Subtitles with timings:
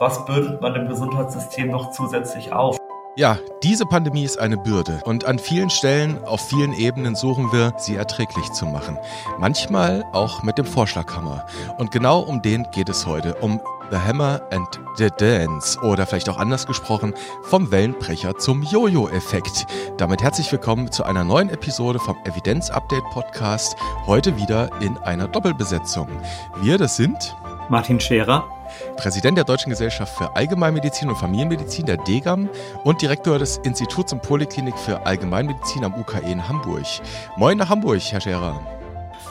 [0.00, 2.78] was bürdet man dem Gesundheitssystem noch zusätzlich auf?
[3.16, 7.74] Ja, diese Pandemie ist eine Bürde und an vielen Stellen, auf vielen Ebenen suchen wir,
[7.76, 8.96] sie erträglich zu machen.
[9.38, 11.44] Manchmal auch mit dem Vorschlaghammer.
[11.76, 13.60] Und genau um den geht es heute, um
[13.90, 17.12] The Hammer and the Dance oder vielleicht auch anders gesprochen,
[17.42, 19.66] vom Wellenbrecher zum Jojo-Effekt.
[19.98, 26.08] Damit herzlich willkommen zu einer neuen Episode vom Evidenz-Update Podcast, heute wieder in einer Doppelbesetzung.
[26.62, 27.36] Wir, das sind
[27.70, 28.48] Martin Scherer
[28.96, 32.48] Präsident der Deutschen Gesellschaft für Allgemeinmedizin und Familienmedizin, der DGAM,
[32.82, 36.84] und Direktor des Instituts und Poliklinik für Allgemeinmedizin am UKE in Hamburg.
[37.36, 38.60] Moin nach Hamburg, Herr Scherer.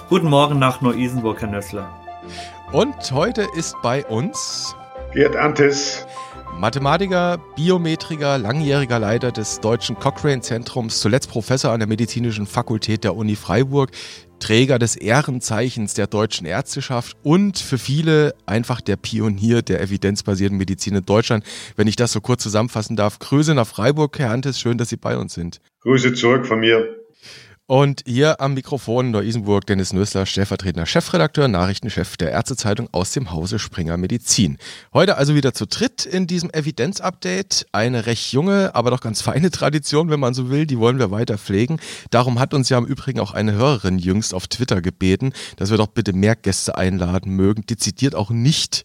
[0.07, 1.89] Guten Morgen nach Neu-Isenburg, Herr Nössler.
[2.71, 4.73] Und heute ist bei uns
[5.13, 6.05] Gerd Antes.
[6.57, 13.35] Mathematiker, Biometriker, langjähriger Leiter des Deutschen Cochrane-Zentrums, zuletzt Professor an der Medizinischen Fakultät der Uni
[13.35, 13.91] Freiburg,
[14.39, 20.95] Träger des Ehrenzeichens der deutschen Ärzteschaft und für viele einfach der Pionier der evidenzbasierten Medizin
[20.95, 21.43] in Deutschland.
[21.75, 23.19] Wenn ich das so kurz zusammenfassen darf.
[23.19, 25.61] Grüße nach Freiburg, Herr Antes, schön, dass Sie bei uns sind.
[25.81, 26.98] Grüße zurück von mir.
[27.69, 33.59] Und hier am Mikrofon Neu-Isenburg Dennis Nössler, stellvertretender Chefredakteur, Nachrichtenchef der Ärztezeitung aus dem Hause
[33.59, 34.57] Springer Medizin.
[34.91, 37.67] Heute also wieder zu dritt in diesem Evidenz-Update.
[37.71, 40.65] Eine recht junge, aber doch ganz feine Tradition, wenn man so will.
[40.65, 41.79] Die wollen wir weiter pflegen.
[42.09, 45.77] Darum hat uns ja im Übrigen auch eine Hörerin jüngst auf Twitter gebeten, dass wir
[45.77, 47.67] doch bitte mehr Gäste einladen mögen.
[47.67, 48.83] Dezidiert auch nicht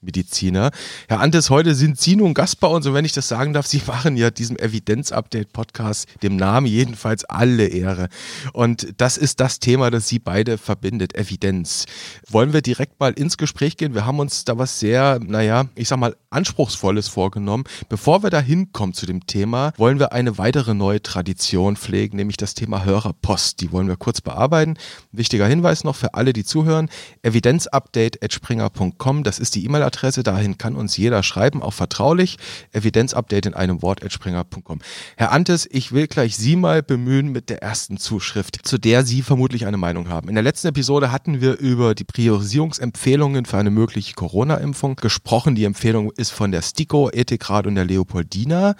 [0.00, 0.70] Mediziner.
[1.08, 3.66] Herr Antes, heute sind Sie nun Gast bei uns und wenn ich das sagen darf,
[3.66, 8.08] Sie machen ja diesem Evidenz-Update-Podcast dem Namen jedenfalls alle Ehre.
[8.52, 11.86] Und das ist das Thema, das Sie beide verbindet, Evidenz.
[12.30, 13.94] Wollen wir direkt mal ins Gespräch gehen?
[13.94, 17.64] Wir haben uns da was sehr, naja, ich sag mal, Anspruchsvolles vorgenommen.
[17.88, 22.36] Bevor wir da hinkommen zu dem Thema, wollen wir eine weitere neue Tradition pflegen, nämlich
[22.36, 23.60] das Thema Hörerpost.
[23.60, 24.76] Die wollen wir kurz bearbeiten.
[25.12, 26.88] Wichtiger Hinweis noch für alle, die zuhören.
[27.22, 30.22] Evidenzupdate.springer.com, das ist die E-Mail-Adresse E-Mail-Adresse.
[30.22, 32.36] Dahin kann uns jeder schreiben, auch vertraulich.
[32.72, 34.80] Evidenzupdate in einem Wort at springer.com.
[35.16, 39.22] Herr Antes, ich will gleich Sie mal bemühen mit der ersten Zuschrift, zu der Sie
[39.22, 40.28] vermutlich eine Meinung haben.
[40.28, 45.54] In der letzten Episode hatten wir über die Priorisierungsempfehlungen für eine mögliche Corona-Impfung gesprochen.
[45.54, 48.74] Die Empfehlung ist von der STIKO, Ethikrat und der Leopoldina.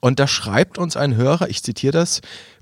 [0.00, 2.20] Und da schreibt uns ein Hörer, ich zitiere das,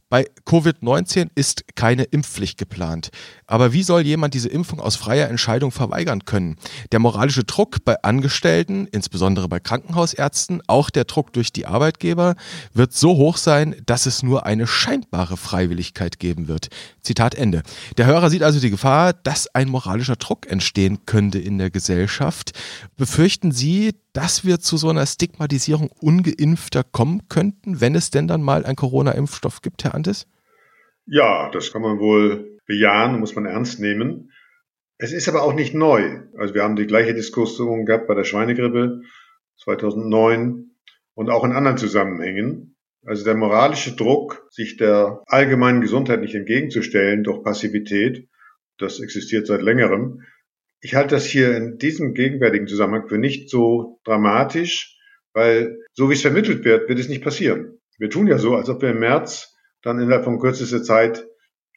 [0.08, 3.10] bei Covid-19 ist keine Impfpflicht geplant.
[3.46, 6.56] Aber wie soll jemand diese Impfung aus freier Entscheidung verweigern können?
[6.92, 12.36] Der moralische Druck bei Angestellten, insbesondere bei Krankenhausärzten, auch der Druck durch die Arbeitgeber,
[12.72, 16.68] wird so hoch sein, dass es nur eine scheinbare Freiwilligkeit geben wird.
[17.02, 17.62] Zitat Ende.
[17.96, 22.52] Der Hörer sieht also die Gefahr, dass ein moralischer Druck entstehen könnte in der Gesellschaft.
[22.96, 28.42] Befürchten Sie, dass wir zu so einer Stigmatisierung ungeimpfter kommen könnten, wenn es denn dann
[28.42, 30.26] mal einen Corona-Impfstoff gibt, Herr Antes?
[31.04, 34.32] Ja, das kann man wohl bejahen, muss man ernst nehmen.
[34.96, 36.20] Es ist aber auch nicht neu.
[36.38, 39.02] Also wir haben die gleiche Diskussion gehabt bei der Schweinegrippe
[39.58, 40.70] 2009
[41.14, 42.76] und auch in anderen Zusammenhängen.
[43.04, 48.28] Also der moralische Druck, sich der allgemeinen Gesundheit nicht entgegenzustellen durch Passivität,
[48.78, 50.22] das existiert seit längerem.
[50.80, 54.98] Ich halte das hier in diesem gegenwärtigen Zusammenhang für nicht so dramatisch,
[55.32, 57.78] weil so wie es vermittelt wird, wird es nicht passieren.
[57.98, 61.26] Wir tun ja so, als ob wir im März dann innerhalb von kürzester Zeit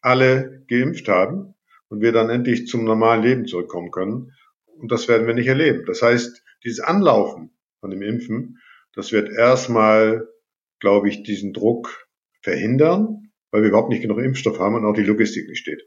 [0.02, 1.56] alle geimpft haben
[1.90, 4.32] und wir dann endlich zum normalen Leben zurückkommen können.
[4.66, 5.86] Und das werden wir nicht erleben.
[5.86, 8.60] Das heißt, dieses Anlaufen von dem Impfen,
[8.94, 10.28] das wird erstmal,
[10.80, 12.08] glaube ich, diesen Druck
[12.42, 15.82] verhindern, weil wir überhaupt nicht genug Impfstoff haben und auch die Logistik nicht steht.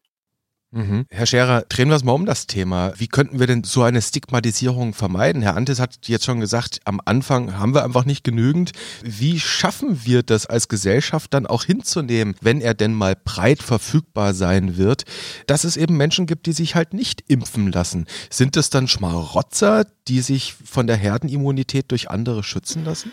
[0.73, 1.05] Mhm.
[1.11, 2.95] Herr Scherer, drehen wir es mal um das Thema.
[2.97, 5.43] Wie könnten wir denn so eine Stigmatisierung vermeiden?
[5.43, 8.73] Herr Antes hat jetzt schon gesagt, am Anfang haben wir einfach nicht genügend.
[9.03, 14.33] Wie schaffen wir das als Gesellschaft dann auch hinzunehmen, wenn er denn mal breit verfügbar
[14.33, 15.05] sein wird,
[15.47, 18.07] dass es eben Menschen gibt, die sich halt nicht impfen lassen?
[18.31, 23.13] Sind es dann Schmarotzer, die sich von der Herdenimmunität durch andere schützen lassen?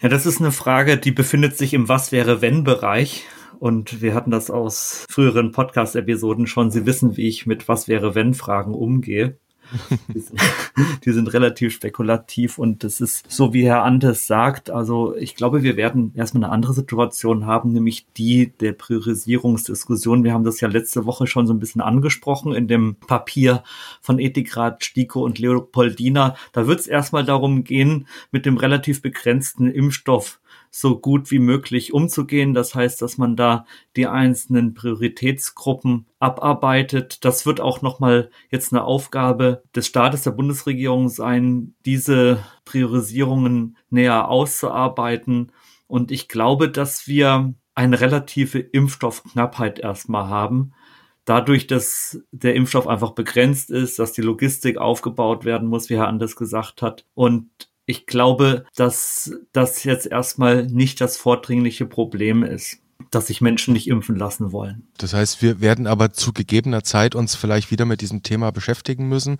[0.00, 3.24] Ja, das ist eine Frage, die befindet sich im Was wäre wenn Bereich.
[3.60, 6.70] Und wir hatten das aus früheren Podcast-Episoden schon.
[6.70, 9.36] Sie wissen, wie ich mit Was wäre wenn Fragen umgehe.
[10.14, 10.40] die, sind,
[11.04, 14.70] die sind relativ spekulativ und das ist so, wie Herr Antes sagt.
[14.70, 20.24] Also ich glaube, wir werden erstmal eine andere Situation haben, nämlich die der Priorisierungsdiskussion.
[20.24, 23.62] Wir haben das ja letzte Woche schon so ein bisschen angesprochen in dem Papier
[24.00, 26.34] von Ethikrat, Stiko und Leopoldina.
[26.52, 30.39] Da wird es erstmal darum gehen, mit dem relativ begrenzten Impfstoff
[30.70, 32.54] so gut wie möglich umzugehen.
[32.54, 37.24] Das heißt, dass man da die einzelnen Prioritätsgruppen abarbeitet.
[37.24, 44.28] Das wird auch nochmal jetzt eine Aufgabe des Staates, der Bundesregierung sein, diese Priorisierungen näher
[44.28, 45.52] auszuarbeiten.
[45.88, 50.72] Und ich glaube, dass wir eine relative Impfstoffknappheit erstmal haben.
[51.24, 56.08] Dadurch, dass der Impfstoff einfach begrenzt ist, dass die Logistik aufgebaut werden muss, wie Herr
[56.08, 57.06] Anders gesagt hat.
[57.14, 63.74] Und Ich glaube, dass das jetzt erstmal nicht das vordringliche Problem ist dass sich Menschen
[63.74, 64.86] nicht impfen lassen wollen.
[64.96, 69.08] Das heißt, wir werden aber zu gegebener Zeit uns vielleicht wieder mit diesem Thema beschäftigen
[69.08, 69.38] müssen.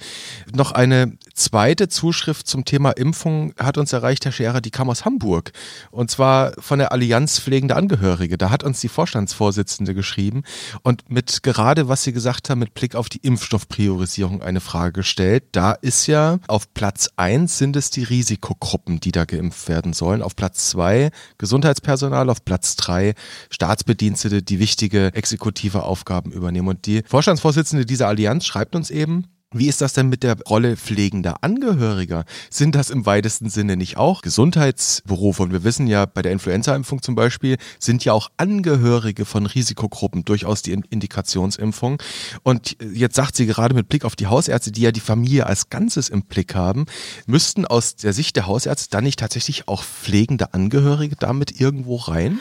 [0.53, 5.05] Noch eine zweite Zuschrift zum Thema Impfung hat uns erreicht, Herr Scherer, die kam aus
[5.05, 5.53] Hamburg.
[5.93, 8.39] Und zwar von der Allianz Pflegende Angehörige.
[8.39, 10.43] Da hat uns die Vorstandsvorsitzende geschrieben
[10.83, 15.45] und mit gerade, was Sie gesagt haben, mit Blick auf die Impfstoffpriorisierung eine Frage gestellt.
[15.53, 20.23] Da ist ja auf Platz eins sind es die Risikogruppen, die da geimpft werden sollen.
[20.23, 23.15] Auf Platz zwei Gesundheitspersonal, auf Platz drei
[23.61, 26.69] Staatsbedienstete, die wichtige exekutive Aufgaben übernehmen.
[26.69, 30.79] Und die Vorstandsvorsitzende dieser Allianz schreibt uns eben, wie ist das denn mit der Rolle
[30.79, 32.25] pflegender Angehöriger?
[32.49, 35.43] Sind das im weitesten Sinne nicht auch Gesundheitsberufe?
[35.43, 40.25] Und wir wissen ja, bei der Influenza-Impfung zum Beispiel sind ja auch Angehörige von Risikogruppen
[40.25, 42.01] durchaus die Indikationsimpfung.
[42.45, 45.69] Und jetzt sagt sie gerade mit Blick auf die Hausärzte, die ja die Familie als
[45.69, 46.87] Ganzes im Blick haben,
[47.27, 52.41] müssten aus der Sicht der Hausärzte dann nicht tatsächlich auch pflegende Angehörige damit irgendwo rein?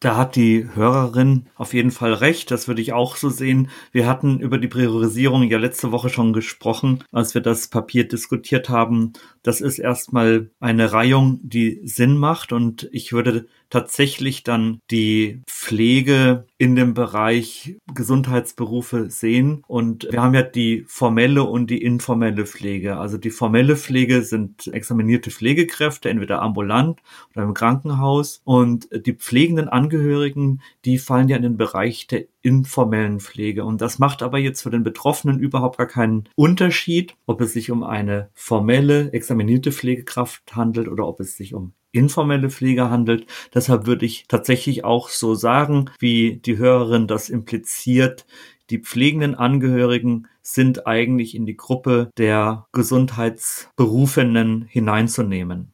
[0.00, 2.52] Da hat die Hörerin auf jeden Fall recht.
[2.52, 3.68] Das würde ich auch so sehen.
[3.90, 8.68] Wir hatten über die Priorisierung ja letzte Woche schon gesprochen, als wir das Papier diskutiert
[8.68, 9.14] haben.
[9.48, 12.52] Das ist erstmal eine Reihung, die Sinn macht.
[12.52, 19.64] Und ich würde tatsächlich dann die Pflege in dem Bereich Gesundheitsberufe sehen.
[19.66, 22.98] Und wir haben ja die formelle und die informelle Pflege.
[22.98, 27.00] Also die formelle Pflege sind examinierte Pflegekräfte, entweder ambulant
[27.34, 28.42] oder im Krankenhaus.
[28.44, 33.64] Und die pflegenden Angehörigen, die fallen ja in den Bereich der informellen Pflege.
[33.64, 37.70] Und das macht aber jetzt für den Betroffenen überhaupt gar keinen Unterschied, ob es sich
[37.70, 43.26] um eine formelle, examinierte Pflegekraft handelt oder ob es sich um informelle Pflege handelt.
[43.54, 48.26] Deshalb würde ich tatsächlich auch so sagen, wie die Hörerin das impliziert,
[48.70, 55.72] die pflegenden Angehörigen sind eigentlich in die Gruppe der Gesundheitsberufenen hineinzunehmen.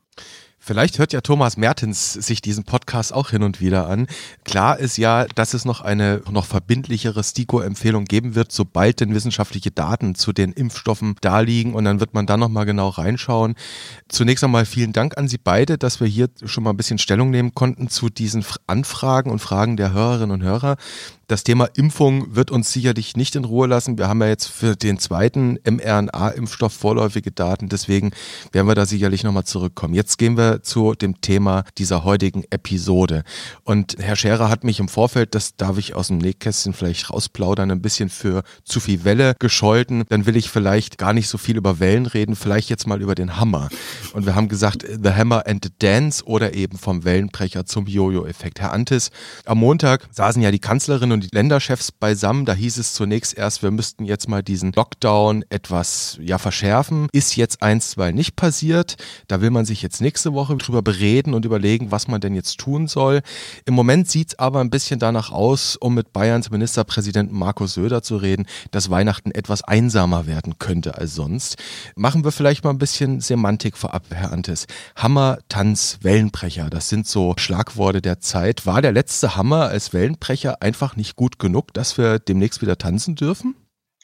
[0.66, 4.06] Vielleicht hört ja Thomas Mertens sich diesen Podcast auch hin und wieder an.
[4.44, 9.70] Klar ist ja, dass es noch eine noch verbindlichere STIKO-Empfehlung geben wird, sobald denn wissenschaftliche
[9.70, 13.56] Daten zu den Impfstoffen da liegen und dann wird man da nochmal genau reinschauen.
[14.08, 17.28] Zunächst einmal vielen Dank an Sie beide, dass wir hier schon mal ein bisschen Stellung
[17.28, 20.78] nehmen konnten zu diesen Anfragen und Fragen der Hörerinnen und Hörer.
[21.26, 23.96] Das Thema Impfung wird uns sicherlich nicht in Ruhe lassen.
[23.96, 27.70] Wir haben ja jetzt für den zweiten mRNA-Impfstoff vorläufige Daten.
[27.70, 28.10] Deswegen
[28.52, 29.94] werden wir da sicherlich nochmal zurückkommen.
[29.94, 33.24] Jetzt gehen wir zu dem Thema dieser heutigen Episode.
[33.62, 37.70] Und Herr Scherer hat mich im Vorfeld, das darf ich aus dem Nähkästchen vielleicht rausplaudern,
[37.70, 40.04] ein bisschen für zu viel Welle gescholten.
[40.10, 43.14] Dann will ich vielleicht gar nicht so viel über Wellen reden, vielleicht jetzt mal über
[43.14, 43.70] den Hammer.
[44.12, 48.60] Und wir haben gesagt, The Hammer and the Dance oder eben vom Wellenbrecher zum Jojo-Effekt.
[48.60, 49.10] Herr Antis,
[49.46, 52.44] am Montag saßen ja die Kanzlerin und die Länderchefs beisammen.
[52.44, 57.08] Da hieß es zunächst erst, wir müssten jetzt mal diesen Lockdown etwas ja verschärfen.
[57.12, 58.96] Ist jetzt einstweilen nicht passiert.
[59.28, 62.58] Da will man sich jetzt nächste Woche drüber bereden und überlegen, was man denn jetzt
[62.58, 63.22] tun soll.
[63.64, 68.02] Im Moment sieht es aber ein bisschen danach aus, um mit Bayerns Ministerpräsidenten Markus Söder
[68.02, 71.56] zu reden, dass Weihnachten etwas einsamer werden könnte als sonst.
[71.96, 74.66] Machen wir vielleicht mal ein bisschen Semantik vorab, Herr Antes.
[74.96, 78.66] Hammer, Tanz, Wellenbrecher, das sind so Schlagworte der Zeit.
[78.66, 82.78] War der letzte Hammer als Wellenbrecher einfach nicht nicht gut genug, dass wir demnächst wieder
[82.78, 83.54] tanzen dürfen?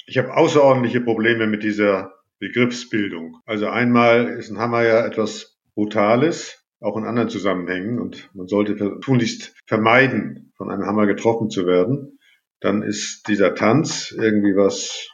[0.06, 3.38] Ich habe außerordentliche Probleme mit dieser Begriffsbildung.
[3.46, 9.00] Also einmal ist ein Hammer ja etwas Brutales, auch in anderen Zusammenhängen, und man sollte
[9.00, 12.18] tunlichst vermeiden, von einem Hammer getroffen zu werden.
[12.60, 15.08] Dann ist dieser Tanz irgendwie was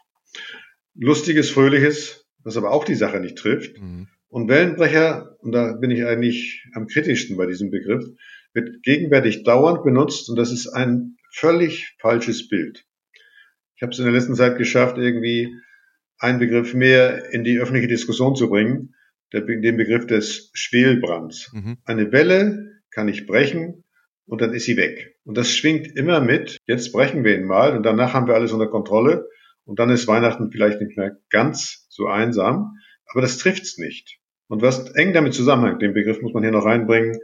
[0.95, 3.81] Lustiges, Fröhliches, was aber auch die Sache nicht trifft.
[3.81, 4.09] Mhm.
[4.29, 8.05] Und Wellenbrecher, und da bin ich eigentlich am kritischsten bei diesem Begriff,
[8.55, 12.85] wird gegenwärtig dauernd benutzt und das ist ein völlig falsches Bild.
[13.77, 15.55] Ich habe es in der letzten Zeit geschafft, irgendwie
[16.19, 18.95] einen Begriff mehr in die öffentliche Diskussion zu bringen,
[19.33, 21.51] den Begriff des Schwelbrands.
[21.53, 21.77] Mhm.
[21.85, 23.85] Eine Welle kann ich brechen
[24.25, 25.17] und dann ist sie weg.
[25.25, 26.57] Und das schwingt immer mit.
[26.67, 29.29] Jetzt brechen wir ihn mal und danach haben wir alles unter Kontrolle
[29.65, 32.79] und dann ist Weihnachten vielleicht nicht mehr ganz so einsam,
[33.11, 34.21] aber das trifft's nicht.
[34.49, 37.19] Und was eng damit zusammenhängt, den Begriff muss man hier noch reinbringen,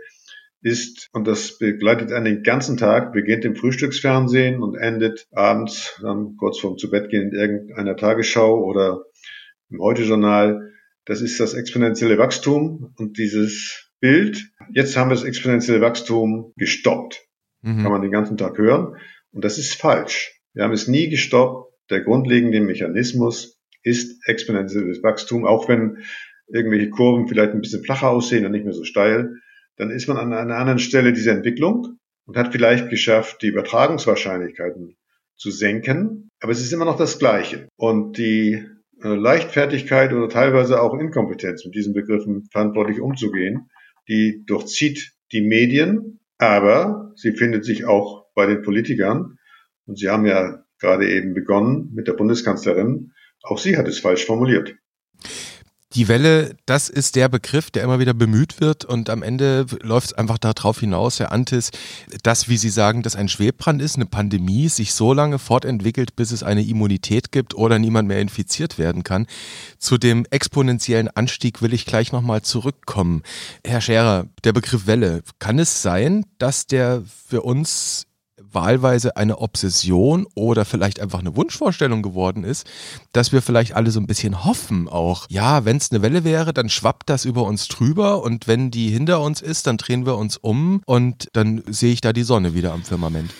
[0.62, 6.36] ist, und das begleitet einen den ganzen Tag, beginnt im Frühstücksfernsehen und endet abends, dann
[6.36, 9.04] kurz vorm Zubettgehen in irgendeiner Tagesschau oder
[9.70, 10.72] im Heute-Journal.
[11.04, 14.52] Das ist das exponentielle Wachstum und dieses Bild.
[14.72, 17.26] Jetzt haben wir das exponentielle Wachstum gestoppt.
[17.62, 17.82] Mhm.
[17.82, 18.96] Kann man den ganzen Tag hören.
[19.32, 20.40] Und das ist falsch.
[20.54, 21.72] Wir haben es nie gestoppt.
[21.90, 25.98] Der grundlegende Mechanismus ist exponentielles Wachstum, auch wenn
[26.46, 29.41] irgendwelche Kurven vielleicht ein bisschen flacher aussehen und nicht mehr so steil
[29.76, 34.96] dann ist man an einer anderen Stelle dieser Entwicklung und hat vielleicht geschafft, die Übertragungswahrscheinlichkeiten
[35.36, 36.28] zu senken.
[36.40, 37.68] Aber es ist immer noch das Gleiche.
[37.76, 38.64] Und die
[39.02, 43.70] äh, Leichtfertigkeit oder teilweise auch Inkompetenz mit diesen Begriffen verantwortlich umzugehen.
[44.08, 49.38] Die durchzieht die Medien, aber sie findet sich auch bei den Politikern.
[49.86, 53.12] Und Sie haben ja gerade eben begonnen mit der Bundeskanzlerin.
[53.42, 54.76] Auch sie hat es falsch formuliert.
[55.94, 60.06] Die Welle, das ist der Begriff, der immer wieder bemüht wird und am Ende läuft
[60.06, 61.70] es einfach darauf hinaus, Herr Antis,
[62.22, 66.30] dass, wie Sie sagen, dass ein Schwebbrand ist, eine Pandemie sich so lange fortentwickelt, bis
[66.30, 69.26] es eine Immunität gibt oder niemand mehr infiziert werden kann.
[69.78, 73.22] Zu dem exponentiellen Anstieg will ich gleich nochmal zurückkommen.
[73.62, 78.06] Herr Scherer, der Begriff Welle, kann es sein, dass der für uns
[78.54, 82.66] wahlweise eine Obsession oder vielleicht einfach eine Wunschvorstellung geworden ist,
[83.12, 86.52] dass wir vielleicht alle so ein bisschen hoffen auch, ja, wenn es eine Welle wäre,
[86.52, 90.16] dann schwappt das über uns drüber und wenn die hinter uns ist, dann drehen wir
[90.16, 93.32] uns um und dann sehe ich da die Sonne wieder am Firmament.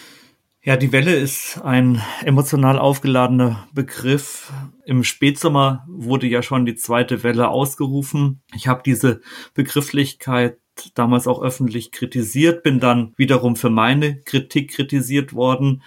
[0.65, 4.53] Ja, die Welle ist ein emotional aufgeladener Begriff.
[4.85, 8.43] Im Spätsommer wurde ja schon die zweite Welle ausgerufen.
[8.55, 9.23] Ich habe diese
[9.55, 10.59] Begrifflichkeit
[10.95, 15.83] damals auch öffentlich kritisiert, bin dann wiederum für meine Kritik kritisiert worden,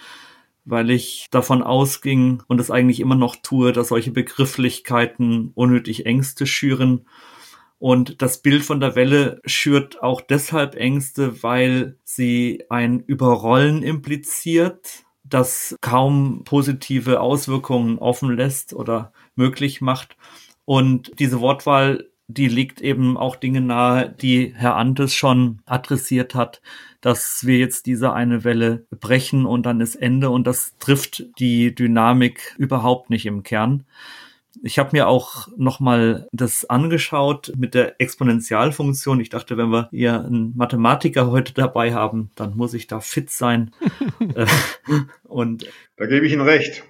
[0.64, 6.46] weil ich davon ausging und es eigentlich immer noch tue, dass solche Begrifflichkeiten unnötig Ängste
[6.46, 7.06] schüren.
[7.78, 15.04] Und das Bild von der Welle schürt auch deshalb Ängste, weil sie ein Überrollen impliziert,
[15.24, 20.16] das kaum positive Auswirkungen offen lässt oder möglich macht.
[20.64, 26.60] Und diese Wortwahl die liegt eben auch Dinge nahe, die Herr Antes schon adressiert hat,
[27.00, 31.74] dass wir jetzt diese eine Welle brechen und dann ist Ende und das trifft die
[31.74, 33.84] Dynamik überhaupt nicht im Kern.
[34.62, 39.20] Ich habe mir auch nochmal das angeschaut mit der Exponentialfunktion.
[39.20, 43.30] Ich dachte, wenn wir hier einen Mathematiker heute dabei haben, dann muss ich da fit
[43.30, 43.72] sein.
[44.34, 44.46] Äh,
[45.24, 45.66] und
[45.96, 46.82] da gebe ich Ihnen recht.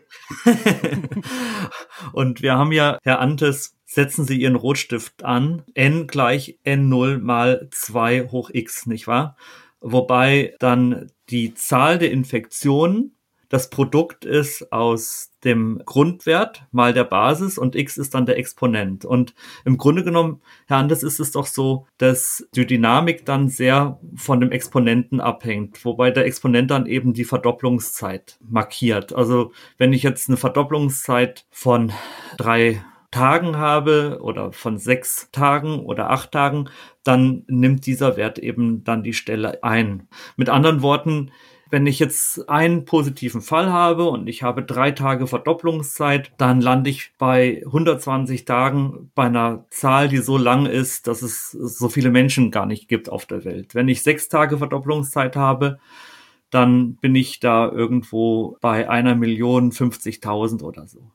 [2.13, 5.63] und wir haben ja, Herr Antes, setzen Sie Ihren Rotstift an.
[5.75, 9.37] n gleich n0 mal 2 hoch x, nicht wahr?
[9.81, 13.17] Wobei dann die Zahl der Infektionen
[13.49, 19.05] das Produkt ist aus dem Grundwert mal der Basis und x ist dann der Exponent.
[19.05, 24.01] Und im Grunde genommen, Herr Anders, ist es doch so, dass die Dynamik dann sehr
[24.17, 29.15] von dem Exponenten abhängt, wobei der Exponent dann eben die Verdopplungszeit markiert.
[29.15, 31.93] Also wenn ich jetzt eine Verdopplungszeit von
[32.37, 32.83] drei
[33.17, 36.69] Tagen habe oder von sechs Tagen oder acht Tagen,
[37.03, 40.07] dann nimmt dieser Wert eben dann die Stelle ein.
[40.37, 41.31] Mit anderen Worten,
[41.71, 46.91] wenn ich jetzt einen positiven Fall habe und ich habe drei Tage Verdopplungszeit, dann lande
[46.91, 52.11] ich bei 120 Tagen bei einer Zahl, die so lang ist, dass es so viele
[52.11, 53.75] Menschen gar nicht gibt auf der Welt.
[53.75, 55.79] Wenn ich sechs Tage Verdopplungszeit habe,
[56.51, 61.11] dann bin ich da irgendwo bei einer Million 50.000 oder so.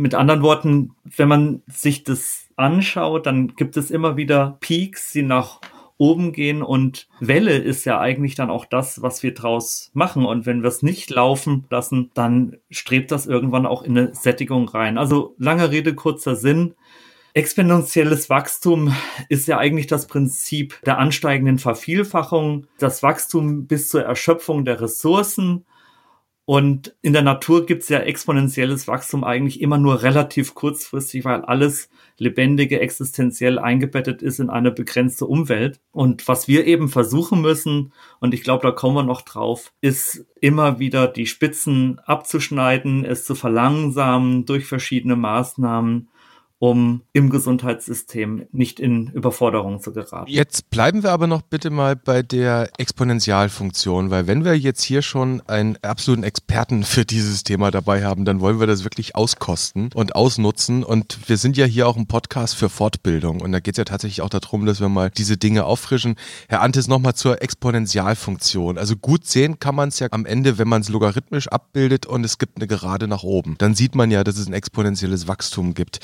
[0.00, 5.22] Mit anderen Worten, wenn man sich das anschaut, dann gibt es immer wieder Peaks, die
[5.22, 5.60] nach
[5.98, 10.24] oben gehen und Welle ist ja eigentlich dann auch das, was wir draus machen.
[10.24, 14.66] Und wenn wir es nicht laufen lassen, dann strebt das irgendwann auch in eine Sättigung
[14.70, 14.96] rein.
[14.96, 16.74] Also lange Rede, kurzer Sinn.
[17.34, 18.94] Exponentielles Wachstum
[19.28, 25.66] ist ja eigentlich das Prinzip der ansteigenden Vervielfachung, das Wachstum bis zur Erschöpfung der Ressourcen
[26.50, 31.42] und in der Natur gibt es ja exponentielles Wachstum eigentlich immer nur relativ kurzfristig, weil
[31.42, 31.88] alles
[32.18, 35.78] Lebendige existenziell eingebettet ist in eine begrenzte Umwelt.
[35.92, 40.26] Und was wir eben versuchen müssen, und ich glaube, da kommen wir noch drauf, ist
[40.40, 46.08] immer wieder die Spitzen abzuschneiden, es zu verlangsamen durch verschiedene Maßnahmen
[46.60, 50.30] um im Gesundheitssystem nicht in Überforderung zu geraten.
[50.30, 55.00] Jetzt bleiben wir aber noch bitte mal bei der Exponentialfunktion, weil wenn wir jetzt hier
[55.00, 59.88] schon einen absoluten Experten für dieses Thema dabei haben, dann wollen wir das wirklich auskosten
[59.94, 60.84] und ausnutzen.
[60.84, 63.40] Und wir sind ja hier auch ein Podcast für Fortbildung.
[63.40, 66.16] Und da geht es ja tatsächlich auch darum, dass wir mal diese Dinge auffrischen.
[66.50, 68.76] Herr Antes, nochmal zur Exponentialfunktion.
[68.76, 72.22] Also gut sehen kann man es ja am Ende, wenn man es logarithmisch abbildet und
[72.22, 73.54] es gibt eine Gerade nach oben.
[73.56, 76.00] Dann sieht man ja, dass es ein exponentielles Wachstum gibt.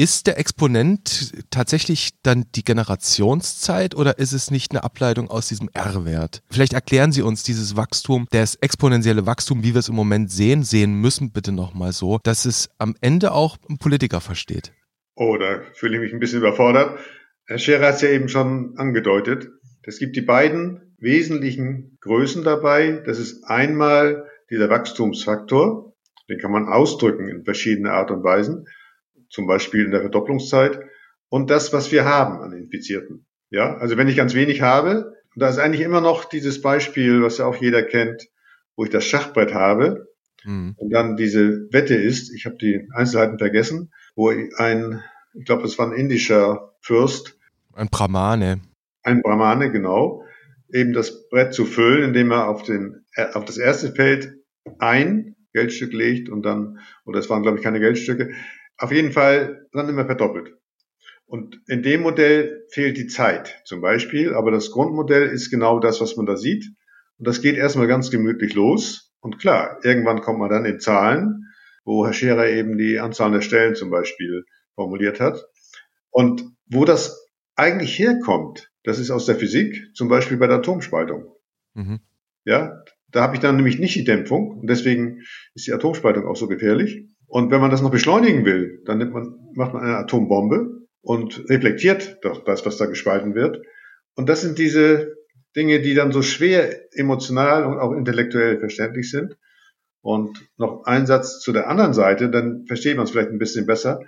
[0.00, 5.68] Ist der Exponent tatsächlich dann die Generationszeit oder ist es nicht eine Ableitung aus diesem
[5.74, 6.42] R-Wert?
[6.50, 10.62] Vielleicht erklären Sie uns dieses Wachstum, das exponentielle Wachstum, wie wir es im Moment sehen,
[10.62, 14.72] sehen müssen, bitte nochmal so, dass es am Ende auch ein Politiker versteht.
[15.16, 16.98] Oh, da fühle ich mich ein bisschen überfordert.
[17.44, 19.50] Herr Scherer hat es ja eben schon angedeutet.
[19.82, 23.02] Es gibt die beiden wesentlichen Größen dabei.
[23.04, 25.92] Das ist einmal dieser Wachstumsfaktor.
[26.30, 28.64] Den kann man ausdrücken in verschiedene Art und Weisen
[29.30, 30.80] zum Beispiel in der Verdopplungszeit,
[31.28, 33.26] und das, was wir haben an Infizierten.
[33.50, 37.38] Ja, also wenn ich ganz wenig habe, da ist eigentlich immer noch dieses Beispiel, was
[37.38, 38.28] ja auch jeder kennt,
[38.76, 40.10] wo ich das Schachbrett habe,
[40.44, 40.74] Mhm.
[40.76, 45.02] Und dann diese Wette ist, ich habe die Einzelheiten vergessen, wo ein,
[45.34, 47.38] ich glaube, es war ein indischer Fürst.
[47.72, 48.60] Ein Brahmane.
[49.02, 50.24] Ein Brahmane, genau.
[50.72, 54.34] Eben das Brett zu füllen, indem er auf, den, auf das erste Feld
[54.78, 58.32] ein Geldstück legt und dann, oder es waren, glaube ich, keine Geldstücke,
[58.80, 60.56] auf jeden Fall dann immer verdoppelt.
[61.26, 66.00] Und in dem Modell fehlt die Zeit zum Beispiel, aber das Grundmodell ist genau das,
[66.00, 66.64] was man da sieht.
[67.18, 69.12] Und das geht erstmal ganz gemütlich los.
[69.20, 71.44] Und klar, irgendwann kommt man dann in Zahlen,
[71.84, 74.44] wo Herr Scherer eben die Anzahl der Stellen zum Beispiel
[74.74, 75.46] formuliert hat.
[76.10, 81.32] Und wo das eigentlich herkommt, das ist aus der Physik, zum Beispiel bei der Atomspaltung.
[81.74, 82.00] Mhm.
[82.44, 85.22] Ja, da habe ich dann nämlich nicht die Dämpfung und deswegen
[85.54, 87.06] ist die Atomspaltung auch so gefährlich.
[87.30, 91.48] Und wenn man das noch beschleunigen will, dann nimmt man, macht man eine Atombombe und
[91.48, 93.62] reflektiert doch das, was da gespalten wird.
[94.16, 95.14] Und das sind diese
[95.54, 99.36] Dinge, die dann so schwer emotional und auch intellektuell verständlich sind.
[100.02, 103.64] Und noch ein Satz zu der anderen Seite, dann versteht man es vielleicht ein bisschen
[103.64, 104.00] besser.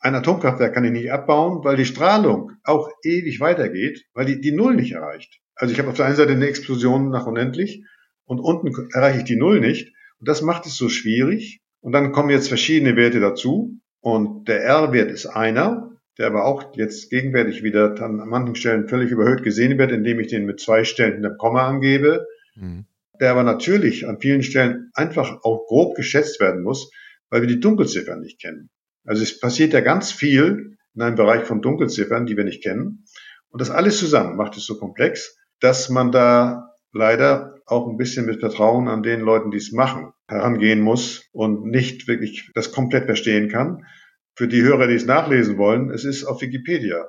[0.00, 4.52] Ein Atomkraftwerk kann ich nicht abbauen, weil die Strahlung auch ewig weitergeht, weil die die
[4.52, 5.40] Null nicht erreicht.
[5.54, 7.84] Also ich habe auf der einen Seite eine Explosion nach unendlich
[8.24, 9.94] und unten erreiche ich die Null nicht.
[10.18, 11.60] Und das macht es so schwierig.
[11.86, 13.78] Und dann kommen jetzt verschiedene Werte dazu.
[14.00, 19.12] Und der R-Wert ist einer, der aber auch jetzt gegenwärtig wieder an manchen Stellen völlig
[19.12, 22.26] überhöht gesehen wird, indem ich den mit zwei Stellen in der Komma angebe.
[22.56, 22.86] Mhm.
[23.20, 26.90] Der aber natürlich an vielen Stellen einfach auch grob geschätzt werden muss,
[27.30, 28.68] weil wir die Dunkelziffern nicht kennen.
[29.04, 33.04] Also es passiert ja ganz viel in einem Bereich von Dunkelziffern, die wir nicht kennen.
[33.50, 38.26] Und das alles zusammen macht es so komplex, dass man da leider auch ein bisschen
[38.26, 43.06] mit Vertrauen an den Leuten, die es machen, herangehen muss und nicht wirklich das komplett
[43.06, 43.86] verstehen kann.
[44.34, 47.06] Für die Hörer, die es nachlesen wollen, es ist auf Wikipedia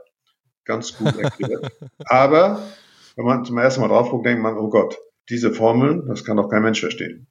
[0.66, 1.72] ganz gut erklärt.
[2.06, 2.62] Aber
[3.16, 4.98] wenn man zum ersten Mal drauf guckt, denkt man, oh Gott,
[5.30, 7.28] diese Formeln, das kann doch kein Mensch verstehen.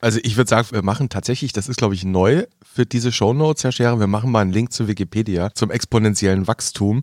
[0.00, 3.64] Also ich würde sagen, wir machen tatsächlich, das ist glaube ich neu für diese Shownotes,
[3.64, 7.02] Herr Scherer, wir machen mal einen Link zu Wikipedia zum exponentiellen Wachstum.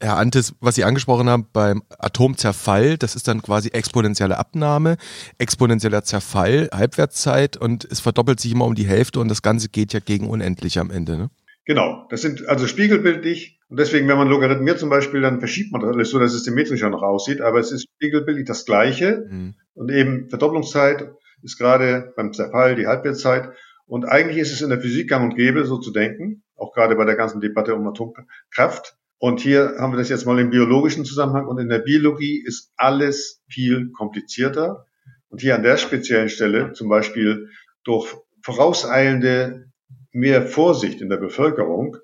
[0.00, 4.96] Herr Antes, was Sie angesprochen haben beim Atomzerfall, das ist dann quasi exponentielle Abnahme,
[5.38, 9.92] exponentieller Zerfall, Halbwertszeit und es verdoppelt sich immer um die Hälfte und das Ganze geht
[9.92, 11.16] ja gegen unendlich am Ende.
[11.16, 11.30] Ne?
[11.64, 15.80] Genau, das sind also spiegelbildlich und deswegen, wenn man logarithmiert zum Beispiel, dann verschiebt man
[15.80, 19.54] das alles so, dass es symmetrischer noch aussieht, aber es ist spiegelbildlich das Gleiche mhm.
[19.72, 21.08] und eben Verdopplungszeit
[21.44, 23.50] ist gerade beim Zerfall die Halbwertszeit.
[23.86, 26.96] Und eigentlich ist es in der Physik gang und gäbe, so zu denken, auch gerade
[26.96, 28.96] bei der ganzen Debatte um Atomkraft.
[29.18, 31.46] Und hier haben wir das jetzt mal im biologischen Zusammenhang.
[31.46, 34.86] Und in der Biologie ist alles viel komplizierter.
[35.28, 37.50] Und hier an der speziellen Stelle, zum Beispiel
[37.84, 39.70] durch vorauseilende
[40.12, 41.96] mehr Vorsicht in der Bevölkerung,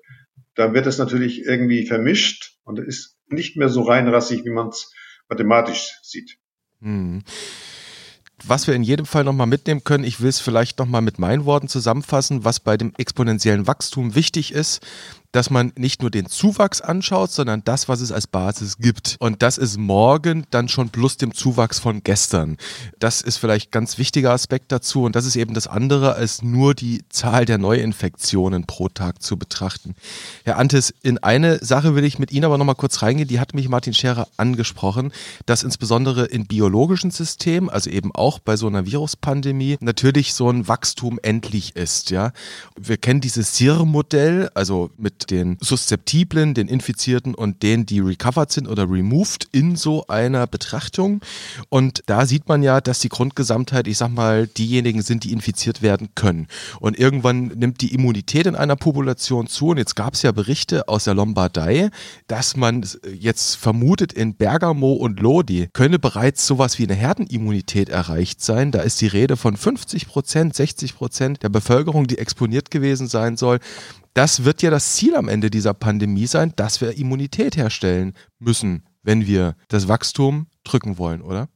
[0.55, 4.93] dann wird es natürlich irgendwie vermischt und ist nicht mehr so reinrassig, wie man es
[5.29, 6.37] mathematisch sieht.
[6.81, 7.23] Hm
[8.43, 11.45] was wir in jedem Fall nochmal mitnehmen können, ich will es vielleicht nochmal mit meinen
[11.45, 14.81] Worten zusammenfassen, was bei dem exponentiellen Wachstum wichtig ist,
[15.31, 19.15] dass man nicht nur den Zuwachs anschaut, sondern das, was es als Basis gibt.
[19.19, 22.57] Und das ist morgen dann schon plus dem Zuwachs von gestern.
[22.99, 25.03] Das ist vielleicht ganz wichtiger Aspekt dazu.
[25.03, 29.37] Und das ist eben das andere, als nur die Zahl der Neuinfektionen pro Tag zu
[29.37, 29.95] betrachten.
[30.43, 33.27] Herr Antes, in eine Sache will ich mit Ihnen aber nochmal kurz reingehen.
[33.27, 35.13] Die hat mich Martin Scherer angesprochen,
[35.45, 40.67] dass insbesondere in biologischen Systemen, also eben auch bei so einer Viruspandemie, natürlich so ein
[40.67, 42.11] Wachstum endlich ist.
[42.11, 42.31] Ja,
[42.77, 48.67] Wir kennen dieses SIR-Modell, also mit den Suszeptiblen, den Infizierten und denen, die recovered sind
[48.67, 51.21] oder removed in so einer Betrachtung.
[51.69, 55.81] Und da sieht man ja, dass die Grundgesamtheit, ich sag mal, diejenigen sind, die infiziert
[55.81, 56.47] werden können.
[56.79, 59.69] Und irgendwann nimmt die Immunität in einer Population zu.
[59.69, 61.89] Und jetzt gab es ja Berichte aus der Lombardei,
[62.27, 68.41] dass man jetzt vermutet, in Bergamo und Lodi könne bereits sowas wie eine Herdenimmunität erreicht
[68.41, 68.71] sein.
[68.71, 73.37] Da ist die Rede von 50 Prozent, 60 Prozent der Bevölkerung, die exponiert gewesen sein
[73.37, 73.59] soll
[74.13, 78.83] das wird ja das Ziel am Ende dieser Pandemie sein, dass wir Immunität herstellen müssen,
[79.03, 81.49] wenn wir das Wachstum drücken wollen, oder?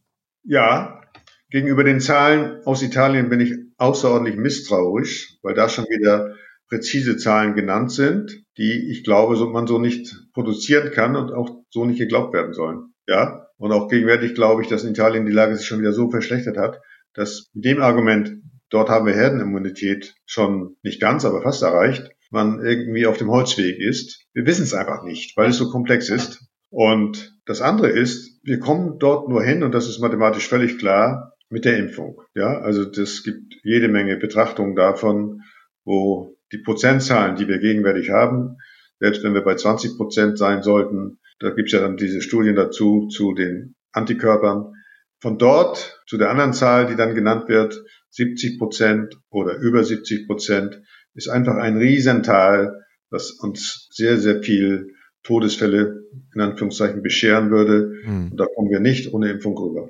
[0.44, 1.02] Ja,
[1.50, 6.36] gegenüber den Zahlen aus Italien bin ich außerordentlich misstrauisch, weil da schon wieder
[6.70, 11.86] präzise Zahlen genannt sind, die ich glaube, man so nicht produzieren kann und auch so
[11.86, 12.94] nicht geglaubt werden sollen.
[13.08, 16.10] Ja, und auch gegenwärtig glaube ich, dass in Italien die Lage sich schon wieder so
[16.10, 16.82] verschlechtert hat,
[17.14, 22.64] dass mit dem Argument, dort haben wir Herdenimmunität schon nicht ganz, aber fast erreicht, man
[22.64, 24.26] irgendwie auf dem Holzweg ist.
[24.34, 26.46] Wir wissen es einfach nicht, weil es so komplex ist.
[26.70, 31.34] Und das andere ist, wir kommen dort nur hin, und das ist mathematisch völlig klar,
[31.50, 32.22] mit der Impfung.
[32.34, 35.42] Ja, also das gibt jede Menge Betrachtungen davon,
[35.84, 38.58] wo die Prozentzahlen, die wir gegenwärtig haben,
[39.00, 42.56] selbst wenn wir bei 20 Prozent sein sollten, da gibt es ja dann diese Studien
[42.56, 44.74] dazu, zu den Antikörpern.
[45.22, 50.28] Von dort zu der anderen Zahl, die dann genannt wird, 70 Prozent oder über 70
[50.28, 50.82] Prozent
[51.16, 57.94] ist einfach ein Riesental, das uns sehr, sehr viel Todesfälle in Anführungszeichen bescheren würde.
[58.06, 58.32] Mhm.
[58.32, 59.90] Und da kommen wir nicht ohne Impfung rüber.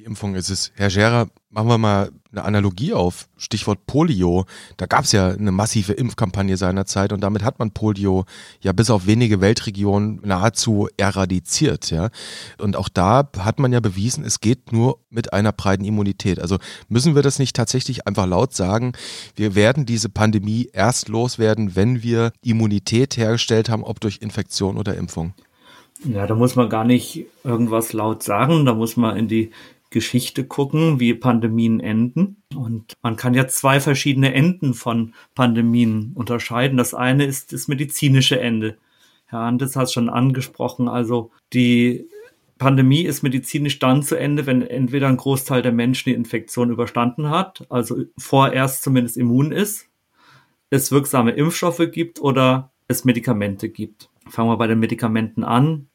[0.00, 0.72] Die Impfung ist es.
[0.76, 3.28] Herr Scherer, machen wir mal eine Analogie auf.
[3.36, 4.46] Stichwort Polio.
[4.78, 8.24] Da gab es ja eine massive Impfkampagne seinerzeit und damit hat man Polio
[8.62, 11.90] ja bis auf wenige Weltregionen nahezu eradiziert.
[11.90, 12.08] Ja?
[12.56, 16.40] Und auch da hat man ja bewiesen, es geht nur mit einer breiten Immunität.
[16.40, 16.56] Also
[16.88, 18.92] müssen wir das nicht tatsächlich einfach laut sagen,
[19.36, 24.96] wir werden diese Pandemie erst loswerden, wenn wir Immunität hergestellt haben, ob durch Infektion oder
[24.96, 25.34] Impfung.
[26.04, 29.50] Ja, da muss man gar nicht irgendwas laut sagen, da muss man in die
[29.90, 32.42] Geschichte gucken, wie Pandemien enden.
[32.54, 36.78] Und man kann ja zwei verschiedene Enden von Pandemien unterscheiden.
[36.78, 38.78] Das eine ist das medizinische Ende.
[39.26, 40.88] Herr Andes hat es schon angesprochen.
[40.88, 42.08] Also die
[42.58, 47.30] Pandemie ist medizinisch dann zu Ende, wenn entweder ein Großteil der Menschen die Infektion überstanden
[47.30, 49.88] hat, also vorerst zumindest immun ist,
[50.68, 54.10] es wirksame Impfstoffe gibt oder es Medikamente gibt.
[54.28, 55.88] Fangen wir bei den Medikamenten an.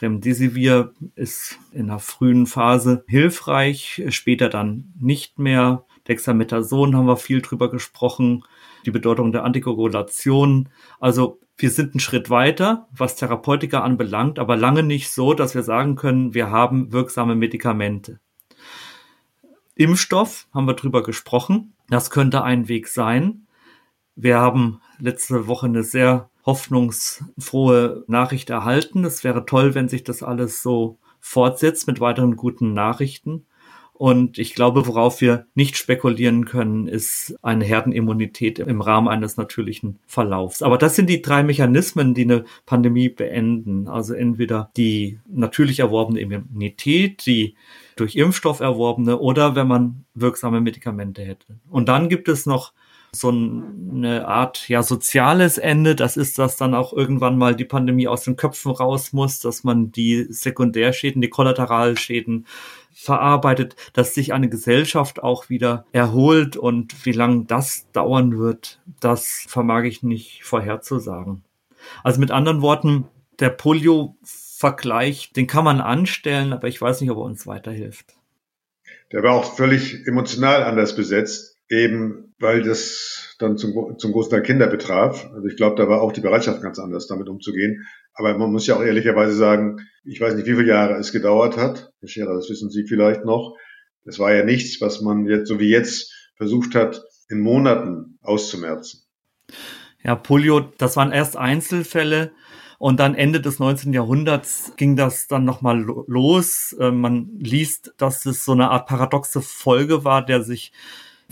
[0.00, 5.84] Remdesivir ist in einer frühen Phase hilfreich, später dann nicht mehr.
[6.08, 8.44] Dexamethason haben wir viel drüber gesprochen,
[8.86, 10.68] die Bedeutung der Antikoagulation.
[10.98, 15.62] Also wir sind einen Schritt weiter, was Therapeutika anbelangt, aber lange nicht so, dass wir
[15.62, 18.18] sagen können, wir haben wirksame Medikamente.
[19.74, 21.74] Impfstoff haben wir drüber gesprochen.
[21.88, 23.46] Das könnte ein Weg sein.
[24.16, 29.04] Wir haben letzte Woche eine sehr hoffnungsfrohe Nachricht erhalten.
[29.04, 33.46] Es wäre toll, wenn sich das alles so fortsetzt mit weiteren guten Nachrichten.
[34.02, 40.00] Und ich glaube, worauf wir nicht spekulieren können, ist eine Herdenimmunität im Rahmen eines natürlichen
[40.06, 40.62] Verlaufs.
[40.62, 43.86] Aber das sind die drei Mechanismen, die eine Pandemie beenden.
[43.86, 47.54] Also entweder die natürlich erworbene Immunität, die
[47.94, 51.60] durch Impfstoff erworbene oder wenn man wirksame Medikamente hätte.
[51.70, 52.72] Und dann gibt es noch
[53.14, 55.94] so eine Art ja soziales Ende.
[55.94, 59.64] Das ist, dass dann auch irgendwann mal die Pandemie aus den Köpfen raus muss, dass
[59.64, 62.46] man die Sekundärschäden, die Kollateralschäden
[62.94, 69.44] verarbeitet, dass sich eine Gesellschaft auch wieder erholt und wie lange das dauern wird, das
[69.48, 71.44] vermag ich nicht vorherzusagen.
[72.02, 73.08] Also mit anderen Worten,
[73.40, 78.14] der Polio-Vergleich, den kann man anstellen, aber ich weiß nicht, ob er uns weiterhilft.
[79.10, 84.42] Der war auch völlig emotional anders besetzt eben weil das dann zum, zum großen Teil
[84.42, 85.30] Kinder betraf.
[85.32, 87.86] Also ich glaube, da war auch die Bereitschaft ganz anders, damit umzugehen.
[88.14, 91.56] Aber man muss ja auch ehrlicherweise sagen, ich weiß nicht, wie viele Jahre es gedauert
[91.56, 91.92] hat.
[92.00, 93.56] Herr Scherer, das wissen Sie vielleicht noch.
[94.04, 99.04] Das war ja nichts, was man jetzt, so wie jetzt, versucht hat, in Monaten auszumerzen.
[100.02, 102.32] Ja, Polio, das waren erst Einzelfälle.
[102.78, 103.92] Und dann Ende des 19.
[103.92, 106.74] Jahrhunderts ging das dann nochmal los.
[106.80, 110.72] Äh, man liest, dass es so eine Art paradoxe Folge war, der sich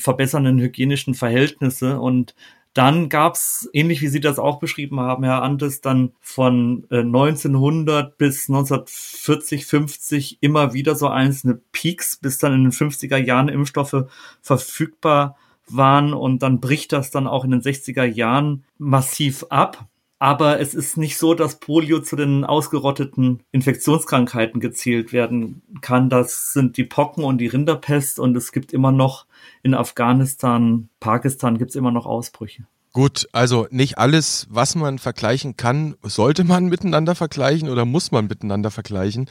[0.01, 2.01] verbessernden hygienischen Verhältnisse.
[2.01, 2.35] Und
[2.75, 8.15] dann gab's ähnlich wie Sie das auch beschrieben haben, Herr Antes, dann von 1900 äh,
[8.17, 14.05] bis 1940, 50 immer wieder so einzelne Peaks, bis dann in den 50er Jahren Impfstoffe
[14.41, 15.37] verfügbar
[15.67, 19.87] waren und dann bricht das dann auch in den 60er Jahren massiv ab.
[20.22, 26.11] Aber es ist nicht so, dass Polio zu den ausgerotteten Infektionskrankheiten gezählt werden kann.
[26.11, 29.24] Das sind die Pocken und die Rinderpest und es gibt immer noch
[29.62, 32.66] in Afghanistan, Pakistan gibt es immer noch Ausbrüche.
[32.92, 38.26] Gut, also nicht alles, was man vergleichen kann, sollte man miteinander vergleichen oder muss man
[38.26, 39.29] miteinander vergleichen.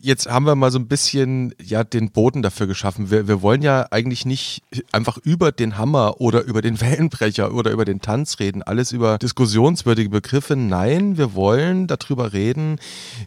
[0.00, 3.08] Jetzt haben wir mal so ein bisschen ja den Boden dafür geschaffen.
[3.08, 7.70] Wir, wir wollen ja eigentlich nicht einfach über den Hammer oder über den Wellenbrecher oder
[7.70, 10.56] über den Tanz reden, alles über diskussionswürdige Begriffe.
[10.56, 12.80] Nein, wir wollen darüber reden,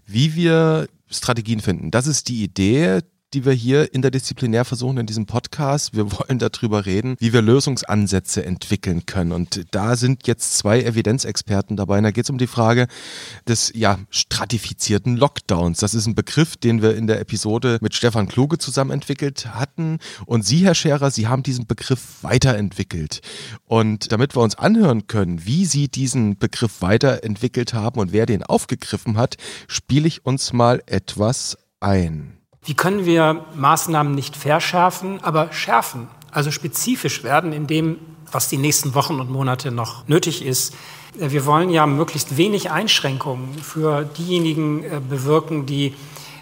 [0.06, 1.90] wie wir Strategien finden.
[1.90, 3.00] Das ist die Idee,
[3.34, 5.96] die wir hier interdisziplinär versuchen in diesem Podcast.
[5.96, 9.32] Wir wollen darüber reden, wie wir Lösungsansätze entwickeln können.
[9.32, 12.00] Und da sind jetzt zwei Evidenzexperten dabei.
[12.00, 12.88] Und da geht es um die Frage
[13.48, 15.80] des ja, stratifizierten Lockdowns.
[15.80, 20.00] Das ist ein Begriff, den wir in der Episode mit Stefan Kluge zusammen entwickelt hatten.
[20.26, 23.22] Und Sie, Herr Scherer, Sie haben diesen Begriff weiterentwickelt.
[23.66, 28.42] Und damit wir uns anhören können, wie Sie diesen Begriff weiterentwickelt haben und wer den
[28.42, 29.38] aufgegriffen hat,
[29.68, 32.39] spiele ich uns mal etwas ein.
[32.70, 37.98] Wie können wir Maßnahmen nicht verschärfen, aber schärfen, also spezifisch werden in dem,
[38.32, 40.76] was die nächsten Wochen und Monate noch nötig ist?
[41.16, 45.96] Wir wollen ja möglichst wenig Einschränkungen für diejenigen äh, bewirken, die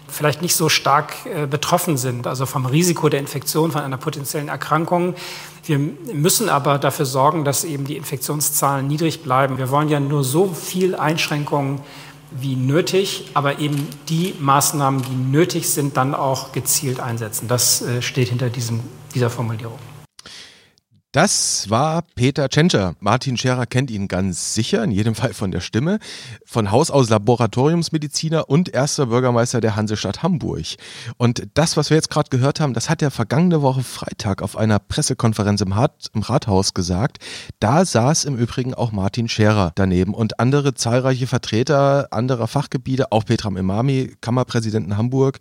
[0.06, 4.48] vielleicht nicht so stark äh, betroffen sind, also vom Risiko der Infektion, von einer potenziellen
[4.48, 5.14] Erkrankung.
[5.64, 9.56] Wir müssen aber dafür sorgen, dass eben die Infektionszahlen niedrig bleiben.
[9.56, 11.80] Wir wollen ja nur so viel Einschränkungen
[12.30, 17.48] wie nötig, aber eben die Maßnahmen, die nötig sind, dann auch gezielt einsetzen.
[17.48, 18.80] Das äh, steht hinter diesem,
[19.14, 19.78] dieser Formulierung.
[21.12, 22.94] Das war Peter Tschentscher.
[23.00, 26.00] Martin Scherer kennt ihn ganz sicher, in jedem Fall von der Stimme.
[26.44, 30.66] Von Haus aus Laboratoriumsmediziner und erster Bürgermeister der Hansestadt Hamburg.
[31.16, 34.54] Und das, was wir jetzt gerade gehört haben, das hat er vergangene Woche Freitag auf
[34.54, 37.24] einer Pressekonferenz im, Rat, im Rathaus gesagt.
[37.58, 43.24] Da saß im Übrigen auch Martin Scherer daneben und andere zahlreiche Vertreter anderer Fachgebiete, auch
[43.24, 45.38] Petram Imami, Kammerpräsident in Hamburg.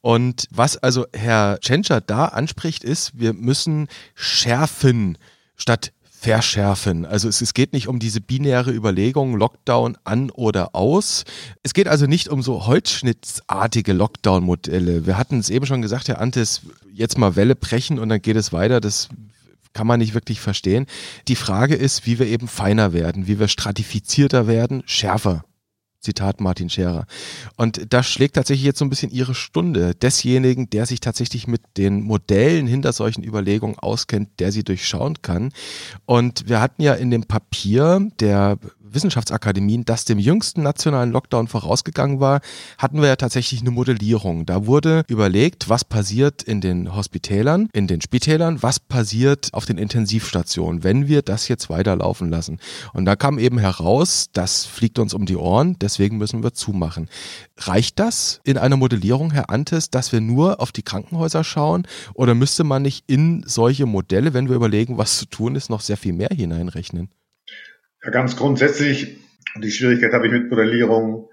[0.00, 5.18] Und was also Herr Tschentscher da anspricht, ist, wir müssen schärfen verschärfen
[5.56, 7.04] statt verschärfen.
[7.04, 11.24] Also es, es, geht nicht um diese binäre Überlegung, Lockdown an oder aus.
[11.62, 15.06] Es geht also nicht um so holzschnittsartige Lockdown-Modelle.
[15.06, 18.36] Wir hatten es eben schon gesagt, Herr Antes, jetzt mal Welle brechen und dann geht
[18.36, 18.80] es weiter.
[18.80, 19.08] Das
[19.74, 20.86] kann man nicht wirklich verstehen.
[21.28, 25.44] Die Frage ist, wie wir eben feiner werden, wie wir stratifizierter werden, schärfer.
[26.00, 27.06] Zitat Martin Scherer.
[27.56, 31.62] Und da schlägt tatsächlich jetzt so ein bisschen ihre Stunde desjenigen, der sich tatsächlich mit
[31.76, 35.52] den Modellen hinter solchen Überlegungen auskennt, der sie durchschauen kann.
[36.04, 38.58] Und wir hatten ja in dem Papier der
[38.92, 42.40] Wissenschaftsakademien, das dem jüngsten nationalen Lockdown vorausgegangen war,
[42.78, 44.46] hatten wir ja tatsächlich eine Modellierung.
[44.46, 49.78] Da wurde überlegt, was passiert in den Hospitälern, in den Spitälern, was passiert auf den
[49.78, 52.58] Intensivstationen, wenn wir das jetzt weiterlaufen lassen.
[52.92, 57.08] Und da kam eben heraus, das fliegt uns um die Ohren, deswegen müssen wir zumachen.
[57.58, 62.34] Reicht das in einer Modellierung, Herr Antes, dass wir nur auf die Krankenhäuser schauen oder
[62.34, 65.96] müsste man nicht in solche Modelle, wenn wir überlegen, was zu tun ist, noch sehr
[65.96, 67.08] viel mehr hineinrechnen?
[68.06, 69.18] Ja, ganz grundsätzlich,
[69.60, 71.28] die Schwierigkeit habe ich mit Modellierung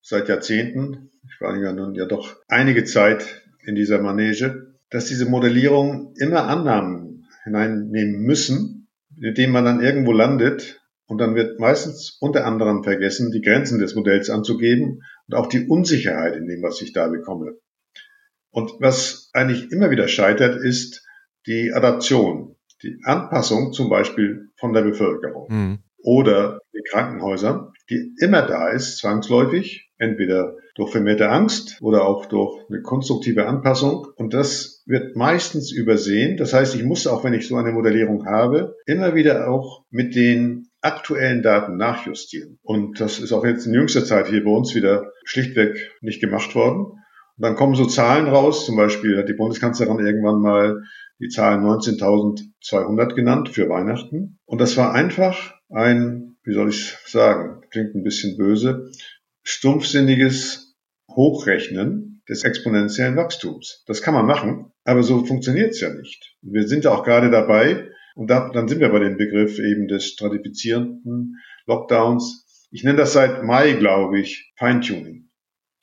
[0.00, 1.10] seit Jahrzehnten.
[1.28, 6.44] Ich war ja nun ja doch einige Zeit in dieser Manege, dass diese Modellierung immer
[6.44, 8.88] Annahmen hineinnehmen müssen,
[9.20, 13.94] indem man dann irgendwo landet und dann wird meistens unter anderem vergessen, die Grenzen des
[13.94, 17.58] Modells anzugeben und auch die Unsicherheit in dem, was ich da bekomme.
[18.48, 21.06] Und was eigentlich immer wieder scheitert, ist
[21.46, 25.48] die Adaption, die Anpassung zum Beispiel von der Bevölkerung.
[25.50, 32.26] Mhm oder die Krankenhäuser, die immer da ist, zwangsläufig, entweder durch vermehrte Angst oder auch
[32.26, 34.06] durch eine konstruktive Anpassung.
[34.16, 36.36] Und das wird meistens übersehen.
[36.36, 40.14] Das heißt, ich muss auch, wenn ich so eine Modellierung habe, immer wieder auch mit
[40.14, 42.58] den aktuellen Daten nachjustieren.
[42.62, 46.54] Und das ist auch jetzt in jüngster Zeit hier bei uns wieder schlichtweg nicht gemacht
[46.54, 46.84] worden.
[46.84, 50.82] Und dann kommen so Zahlen raus, zum Beispiel hat die Bundeskanzlerin irgendwann mal
[51.20, 54.38] die Zahl 19.200 genannt für Weihnachten.
[54.44, 58.90] Und das war einfach ein, wie soll ich sagen, klingt ein bisschen böse,
[59.42, 60.76] stumpfsinniges
[61.08, 63.82] Hochrechnen des exponentiellen Wachstums.
[63.86, 66.36] Das kann man machen, aber so funktioniert es ja nicht.
[66.42, 69.86] Wir sind ja auch gerade dabei, und da, dann sind wir bei dem Begriff eben
[69.86, 72.66] des stratifizierenden Lockdowns.
[72.70, 75.30] Ich nenne das seit Mai, glaube ich, Feintuning.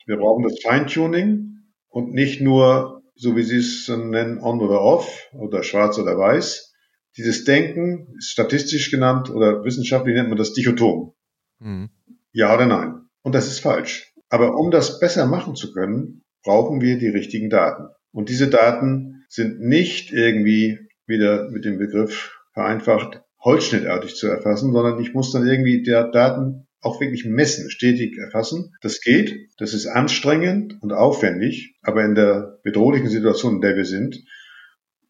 [0.04, 5.28] Wir brauchen das Feintuning und nicht nur, so wie Sie es nennen, on oder off
[5.32, 6.74] oder schwarz oder weiß,
[7.16, 11.14] dieses Denken ist statistisch genannt oder wissenschaftlich nennt man das Dichotom.
[11.60, 11.90] Mhm.
[12.32, 13.08] Ja oder nein.
[13.22, 14.12] Und das ist falsch.
[14.28, 17.88] Aber um das besser machen zu können, brauchen wir die richtigen Daten.
[18.12, 25.00] Und diese Daten sind nicht irgendwie wieder mit dem Begriff vereinfacht holzschnittartig zu erfassen, sondern
[25.00, 28.74] ich muss dann irgendwie der Daten auch wirklich messen, stetig erfassen.
[28.80, 33.84] Das geht, das ist anstrengend und aufwendig, aber in der bedrohlichen Situation, in der wir
[33.84, 34.24] sind,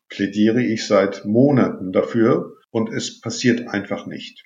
[0.09, 4.45] plädiere ich seit Monaten dafür und es passiert einfach nicht.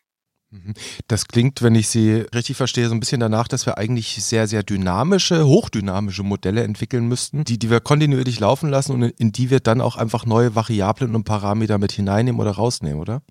[0.51, 0.75] Mhm.
[1.07, 4.49] Das klingt, wenn ich Sie richtig verstehe, so ein bisschen danach, dass wir eigentlich sehr,
[4.49, 9.51] sehr dynamische, hochdynamische Modelle entwickeln müssten, die, die wir kontinuierlich laufen lassen und in die
[9.51, 13.23] wir dann auch einfach neue Variablen und Parameter mit hineinnehmen oder rausnehmen, oder?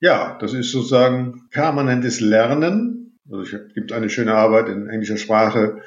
[0.00, 3.20] Ja, das ist sozusagen permanentes Lernen.
[3.30, 5.80] Also es gibt eine schöne Arbeit in englischer Sprache,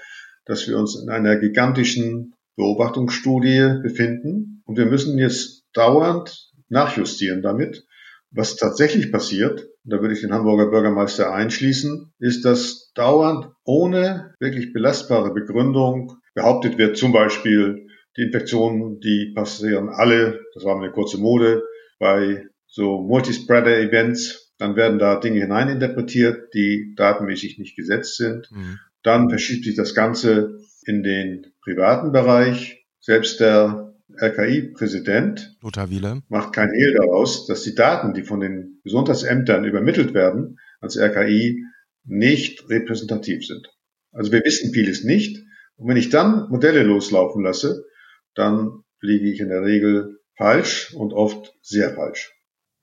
[0.45, 7.85] dass wir uns in einer gigantischen Beobachtungsstudie befinden und wir müssen jetzt dauernd nachjustieren damit.
[8.31, 14.73] Was tatsächlich passiert, da würde ich den Hamburger Bürgermeister einschließen, ist, dass dauernd ohne wirklich
[14.73, 17.87] belastbare Begründung behauptet wird, zum Beispiel
[18.17, 21.63] die Infektionen, die passieren alle, das war eine kurze Mode,
[21.99, 28.49] bei so Multispreader-Events, dann werden da Dinge hineininterpretiert, die datenmäßig nicht gesetzt sind.
[28.51, 28.79] Mhm.
[29.05, 32.87] Dann verschiebt sich das Ganze in den privaten Bereich.
[32.99, 35.87] Selbst der RKI-Präsident Lothar
[36.27, 41.63] macht kein Hehl daraus, dass die Daten, die von den Gesundheitsämtern übermittelt werden, als RKI
[42.03, 43.67] nicht repräsentativ sind.
[44.11, 45.37] Also wir wissen vieles nicht.
[45.75, 47.85] Und wenn ich dann Modelle loslaufen lasse,
[48.33, 52.34] dann liege ich in der Regel falsch und oft sehr falsch.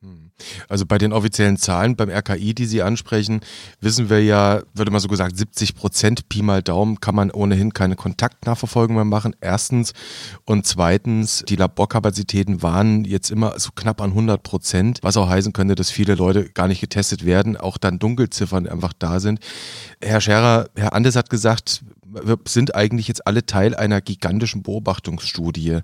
[0.03, 0.33] Hm.
[0.69, 3.41] Also bei den offiziellen Zahlen beim RKI, die Sie ansprechen,
[3.81, 7.73] wissen wir ja, würde man so gesagt, 70 Prozent Pi mal Daumen kann man ohnehin
[7.73, 9.37] keine Kontaktnachverfolgung mehr machen.
[9.41, 9.93] Erstens.
[10.45, 15.53] Und zweitens, die Laborkapazitäten waren jetzt immer so knapp an 100 Prozent, was auch heißen
[15.53, 19.39] könnte, dass viele Leute gar nicht getestet werden, auch dann Dunkelziffern einfach da sind.
[20.01, 25.81] Herr Scherer, Herr Andes hat gesagt, wir sind eigentlich jetzt alle Teil einer gigantischen Beobachtungsstudie.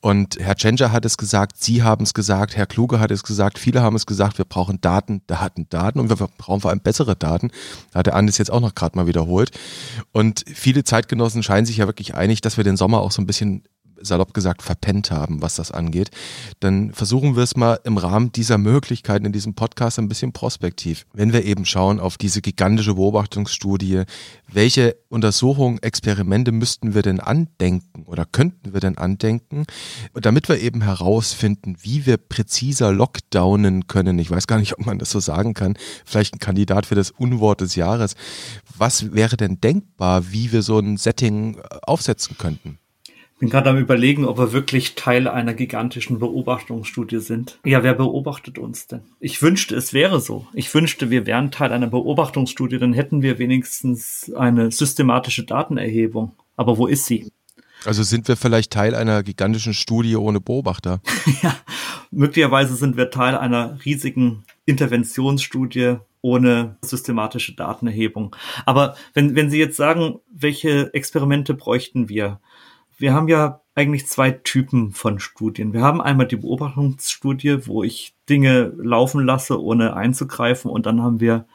[0.00, 3.58] Und Herr Tschentscher hat es gesagt, Sie haben es gesagt, Herr Kluge hat es gesagt,
[3.58, 7.16] viele haben es gesagt, wir brauchen Daten, Daten, Daten und wir brauchen vor allem bessere
[7.16, 7.50] Daten.
[7.92, 9.50] Da hat der Andis jetzt auch noch gerade mal wiederholt.
[10.12, 13.26] Und viele Zeitgenossen scheinen sich ja wirklich einig, dass wir den Sommer auch so ein
[13.26, 13.62] bisschen
[14.00, 16.10] salopp gesagt verpennt haben, was das angeht,
[16.60, 21.06] dann versuchen wir es mal im Rahmen dieser Möglichkeiten in diesem Podcast ein bisschen prospektiv.
[21.12, 24.02] Wenn wir eben schauen auf diese gigantische Beobachtungsstudie,
[24.50, 29.64] welche Untersuchungen, Experimente müssten wir denn andenken oder könnten wir denn andenken,
[30.14, 34.18] damit wir eben herausfinden, wie wir präziser lockdownen können.
[34.18, 35.74] Ich weiß gar nicht, ob man das so sagen kann.
[36.04, 38.14] Vielleicht ein Kandidat für das Unwort des Jahres.
[38.76, 42.78] Was wäre denn denkbar, wie wir so ein Setting aufsetzen könnten?
[43.38, 47.58] Bin gerade am überlegen, ob wir wirklich Teil einer gigantischen Beobachtungsstudie sind.
[47.64, 49.02] Ja, wer beobachtet uns denn?
[49.20, 50.46] Ich wünschte, es wäre so.
[50.54, 56.32] Ich wünschte, wir wären Teil einer Beobachtungsstudie, dann hätten wir wenigstens eine systematische Datenerhebung.
[56.56, 57.30] Aber wo ist sie?
[57.84, 61.00] Also sind wir vielleicht Teil einer gigantischen Studie ohne Beobachter?
[61.42, 61.54] ja,
[62.10, 68.34] möglicherweise sind wir Teil einer riesigen Interventionsstudie ohne systematische Datenerhebung.
[68.64, 72.40] Aber wenn, wenn Sie jetzt sagen, welche Experimente bräuchten wir?
[72.96, 75.72] Wir haben ja eigentlich zwei Typen von Studien.
[75.72, 80.70] Wir haben einmal die Beobachtungsstudie, wo ich Dinge laufen lasse, ohne einzugreifen.
[80.70, 81.46] Und dann haben wir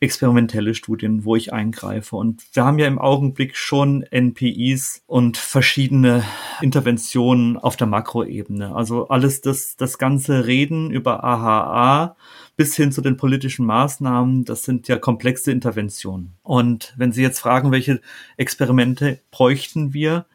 [0.00, 2.16] experimentelle Studien, wo ich eingreife.
[2.16, 6.24] Und wir haben ja im Augenblick schon NPIs und verschiedene
[6.60, 8.74] Interventionen auf der Makroebene.
[8.74, 12.16] Also alles das, das ganze Reden über AHA
[12.56, 16.34] bis hin zu den politischen Maßnahmen, das sind ja komplexe Interventionen.
[16.42, 18.00] Und wenn Sie jetzt fragen, welche
[18.36, 20.26] Experimente bräuchten wir,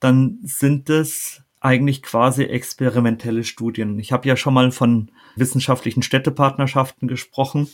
[0.00, 3.98] dann sind es eigentlich quasi experimentelle Studien.
[3.98, 7.68] Ich habe ja schon mal von wissenschaftlichen Städtepartnerschaften gesprochen,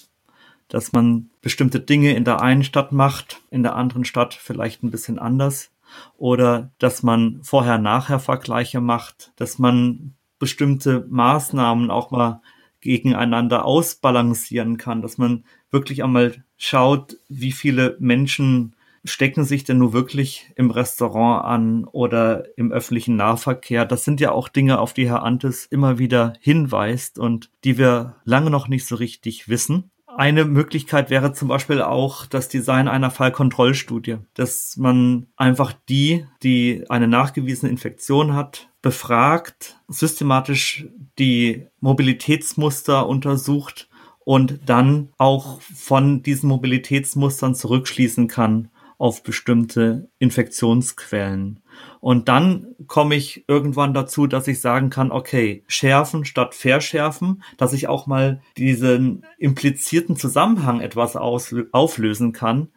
[0.68, 4.90] dass man bestimmte Dinge in der einen Stadt macht, in der anderen Stadt vielleicht ein
[4.90, 5.70] bisschen anders.
[6.16, 12.40] Oder dass man Vorher-Nachher-Vergleiche macht, dass man bestimmte Maßnahmen auch mal
[12.80, 19.92] gegeneinander ausbalancieren kann, dass man wirklich einmal schaut, wie viele Menschen stecken sich denn nur
[19.92, 23.84] wirklich im Restaurant an oder im öffentlichen Nahverkehr?
[23.84, 28.16] Das sind ja auch Dinge, auf die Herr Antes immer wieder hinweist und die wir
[28.24, 29.90] lange noch nicht so richtig wissen.
[30.14, 36.84] Eine Möglichkeit wäre zum Beispiel auch das Design einer Fallkontrollstudie, dass man einfach die, die
[36.90, 40.86] eine nachgewiesene Infektion hat, befragt, systematisch
[41.18, 43.88] die Mobilitätsmuster untersucht
[44.24, 48.68] und dann auch von diesen Mobilitätsmustern zurückschließen kann
[49.02, 51.58] auf bestimmte Infektionsquellen.
[51.98, 57.72] Und dann komme ich irgendwann dazu, dass ich sagen kann, okay, schärfen statt verschärfen, dass
[57.72, 62.68] ich auch mal diesen implizierten Zusammenhang etwas auflösen kann.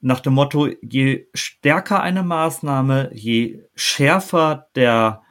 [0.00, 5.22] Nach dem Motto, je stärker eine Maßnahme, je schärfer der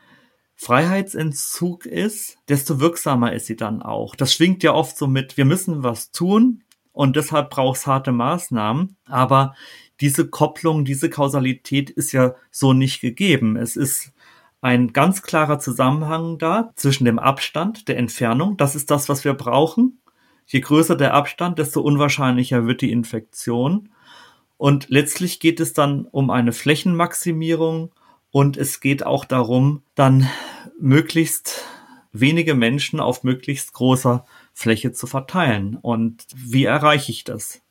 [0.56, 4.16] Freiheitsentzug ist, desto wirksamer ist sie dann auch.
[4.18, 8.12] Das schwingt ja oft so mit, wir müssen was tun und deshalb braucht es harte
[8.12, 8.98] Maßnahmen.
[9.06, 9.54] Aber
[10.02, 13.56] diese Kopplung, diese Kausalität ist ja so nicht gegeben.
[13.56, 14.12] Es ist
[14.62, 18.58] ein ganz klarer Zusammenhang da zwischen dem Abstand, der Entfernung.
[18.58, 20.00] Das ist das, was wir brauchen.
[20.48, 23.90] Je größer der Abstand, desto unwahrscheinlicher wird die Infektion.
[24.58, 27.92] Und letztlich geht es dann um eine Flächenmaximierung
[28.32, 30.30] und es geht auch darum, dann
[30.80, 31.64] möglichst
[32.12, 35.78] wenige Menschen auf möglichst großer Fläche zu verteilen.
[35.82, 37.62] Und wie erreiche ich das?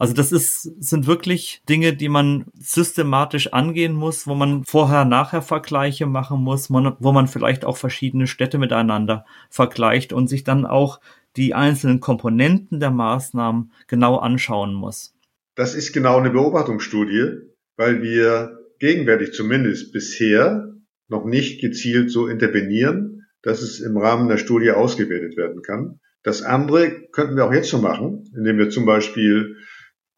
[0.00, 6.06] Also das ist, sind wirklich Dinge, die man systematisch angehen muss, wo man vorher-nachher Vergleiche
[6.06, 11.02] machen muss, wo man vielleicht auch verschiedene Städte miteinander vergleicht und sich dann auch
[11.36, 15.12] die einzelnen Komponenten der Maßnahmen genau anschauen muss.
[15.54, 17.32] Das ist genau eine Beobachtungsstudie,
[17.76, 20.72] weil wir gegenwärtig zumindest bisher
[21.08, 26.00] noch nicht gezielt so intervenieren, dass es im Rahmen der Studie ausgewertet werden kann.
[26.22, 29.56] Das andere könnten wir auch jetzt schon machen, indem wir zum Beispiel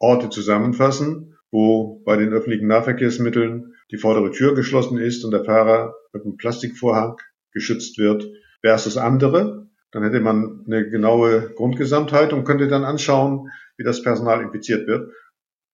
[0.03, 5.95] Orte zusammenfassen, wo bei den öffentlichen Nahverkehrsmitteln die vordere Tür geschlossen ist und der Fahrer
[6.11, 7.15] mit einem Plastikvorhang
[7.53, 8.25] geschützt wird,
[8.61, 9.67] versus andere.
[9.91, 15.11] Dann hätte man eine genaue Grundgesamtheit und könnte dann anschauen, wie das Personal infiziert wird.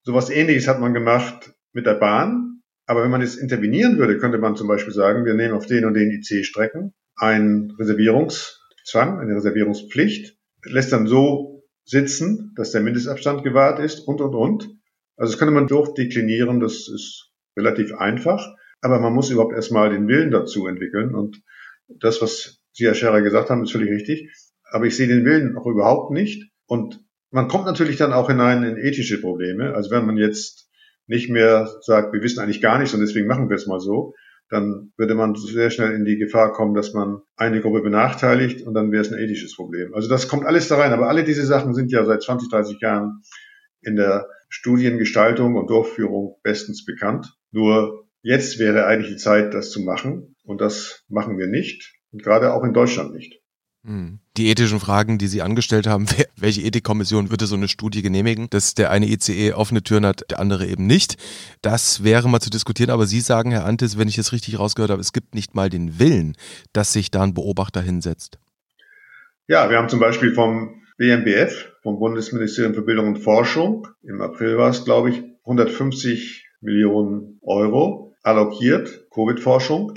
[0.03, 2.61] Sowas ähnliches hat man gemacht mit der Bahn.
[2.85, 5.85] Aber wenn man jetzt intervenieren würde, könnte man zum Beispiel sagen, wir nehmen auf den
[5.85, 8.59] und den IC-Strecken ein Reservierungs
[8.89, 11.58] Reservierungszwang, eine Reservierungspflicht, lässt dann so
[11.89, 14.69] sitzen, dass der Mindestabstand gewahrt ist und, und, und.
[15.17, 18.45] Also das könnte man durchdeklinieren, das ist relativ einfach,
[18.81, 21.41] aber man muss überhaupt erstmal den Willen dazu entwickeln und
[21.87, 24.31] das, was Sie, Herr Scherer, gesagt haben, ist völlig richtig.
[24.71, 26.51] Aber ich sehe den Willen auch überhaupt nicht.
[26.67, 29.73] Und man kommt natürlich dann auch hinein in ethische Probleme.
[29.73, 30.69] Also wenn man jetzt
[31.07, 34.13] nicht mehr sagt, wir wissen eigentlich gar nichts und deswegen machen wir es mal so,
[34.49, 38.73] dann würde man sehr schnell in die Gefahr kommen, dass man eine Gruppe benachteiligt und
[38.73, 39.93] dann wäre es ein ethisches Problem.
[39.93, 40.91] Also das kommt alles da rein.
[40.91, 43.21] Aber alle diese Sachen sind ja seit 20, 30 Jahren
[43.81, 47.37] in der Studiengestaltung und Durchführung bestens bekannt.
[47.51, 50.35] Nur jetzt wäre eigentlich die Zeit, das zu machen.
[50.43, 51.93] Und das machen wir nicht.
[52.11, 53.39] Und gerade auch in Deutschland nicht.
[53.85, 54.19] Hm.
[54.35, 56.05] Die ethischen Fragen, die Sie angestellt haben,
[56.35, 60.39] welche Ethikkommission würde so eine Studie genehmigen, dass der eine ICE offene Türen hat, der
[60.39, 61.15] andere eben nicht.
[61.61, 64.91] Das wäre mal zu diskutieren, aber Sie sagen, Herr Antes, wenn ich es richtig rausgehört
[64.91, 66.35] habe, es gibt nicht mal den Willen,
[66.73, 68.37] dass sich da ein Beobachter hinsetzt.
[69.47, 74.57] Ja, wir haben zum Beispiel vom BMBF, vom Bundesministerium für Bildung und Forschung, im April
[74.57, 79.93] war es, glaube ich, 150 Millionen Euro allokiert, Covid-Forschung.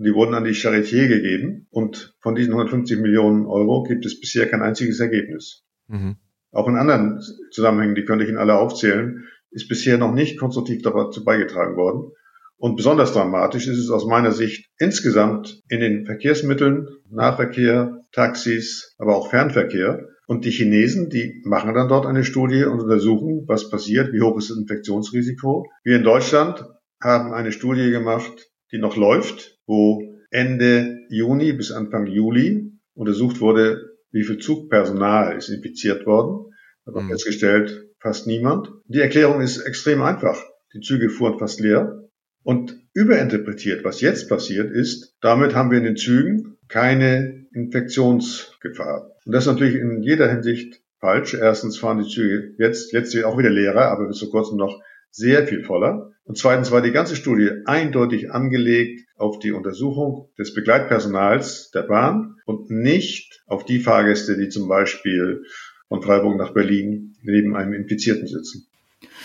[0.00, 1.66] Und die wurden an die Charité gegeben.
[1.68, 5.62] Und von diesen 150 Millionen Euro gibt es bisher kein einziges Ergebnis.
[5.88, 6.16] Mhm.
[6.52, 7.20] Auch in anderen
[7.50, 12.12] Zusammenhängen, die könnte ich Ihnen alle aufzählen, ist bisher noch nicht konstruktiv dazu beigetragen worden.
[12.56, 19.14] Und besonders dramatisch ist es aus meiner Sicht insgesamt in den Verkehrsmitteln, Nahverkehr, Taxis, aber
[19.16, 20.08] auch Fernverkehr.
[20.26, 24.38] Und die Chinesen, die machen dann dort eine Studie und untersuchen, was passiert, wie hoch
[24.38, 25.66] ist das Infektionsrisiko.
[25.84, 26.64] Wir in Deutschland
[27.02, 33.96] haben eine Studie gemacht, die noch läuft, wo Ende Juni bis Anfang Juli untersucht wurde,
[34.12, 36.52] wie viel Zugpersonal ist infiziert worden.
[36.86, 37.10] Hat auch mhm.
[37.10, 38.70] festgestellt, fast niemand.
[38.86, 40.42] Die Erklärung ist extrem einfach.
[40.74, 42.08] Die Züge fuhren fast leer.
[42.42, 49.10] Und überinterpretiert, was jetzt passiert ist, damit haben wir in den Zügen keine Infektionsgefahr.
[49.26, 51.34] Und das ist natürlich in jeder Hinsicht falsch.
[51.34, 55.46] Erstens fahren die Züge jetzt, jetzt auch wieder leerer, aber bis vor kurzem noch sehr
[55.46, 56.09] viel voller.
[56.24, 62.36] Und zweitens war die ganze Studie eindeutig angelegt auf die Untersuchung des Begleitpersonals der Bahn
[62.44, 65.44] und nicht auf die Fahrgäste, die zum Beispiel
[65.88, 68.68] von Freiburg nach Berlin neben einem Infizierten sitzen.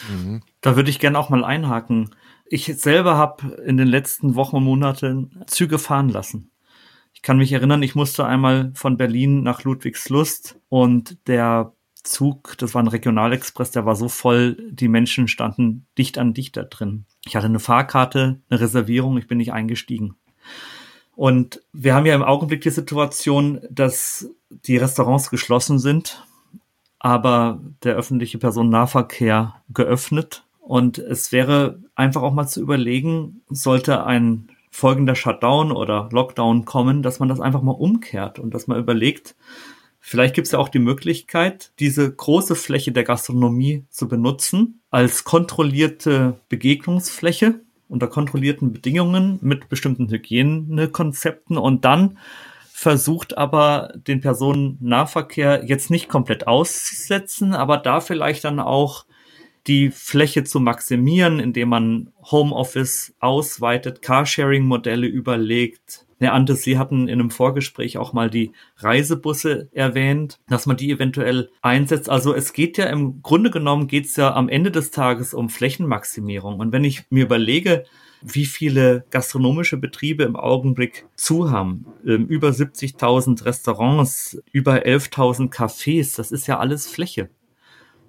[0.10, 0.42] Mhm.
[0.62, 2.10] Da würde ich gerne auch mal einhaken.
[2.48, 6.52] Ich selber habe in den letzten Wochen und Monaten Züge fahren lassen.
[7.14, 11.75] Ich kann mich erinnern, ich musste einmal von Berlin nach Ludwigslust und der
[12.06, 16.56] Zug, das war ein Regionalexpress, der war so voll, die Menschen standen dicht an dicht
[16.56, 17.06] da drin.
[17.26, 20.16] Ich hatte eine Fahrkarte, eine Reservierung, ich bin nicht eingestiegen.
[21.16, 26.24] Und wir haben ja im Augenblick die Situation, dass die Restaurants geschlossen sind,
[27.00, 30.44] aber der öffentliche Personennahverkehr geöffnet.
[30.60, 37.02] Und es wäre einfach auch mal zu überlegen, sollte ein folgender Shutdown oder Lockdown kommen,
[37.02, 39.36] dass man das einfach mal umkehrt und dass man überlegt,
[40.08, 45.24] Vielleicht gibt es ja auch die Möglichkeit, diese große Fläche der Gastronomie zu benutzen als
[45.24, 52.20] kontrollierte Begegnungsfläche unter kontrollierten Bedingungen mit bestimmten Hygienekonzepten und dann
[52.72, 59.06] versucht aber den Personennahverkehr jetzt nicht komplett auszusetzen, aber da vielleicht dann auch
[59.68, 67.20] die Fläche zu maximieren, indem man Homeoffice ausweitet, Carsharing-Modelle überlegt, Herr Antes, Sie hatten in
[67.20, 72.10] einem Vorgespräch auch mal die Reisebusse erwähnt, dass man die eventuell einsetzt.
[72.10, 75.50] Also es geht ja im Grunde genommen geht es ja am Ende des Tages um
[75.50, 76.60] Flächenmaximierung.
[76.60, 77.84] Und wenn ich mir überlege,
[78.22, 81.86] wie viele gastronomische Betriebe im Augenblick zu haben.
[82.06, 87.30] Ähm, über 70.000 Restaurants, über 11.000 Cafés, das ist ja alles Fläche.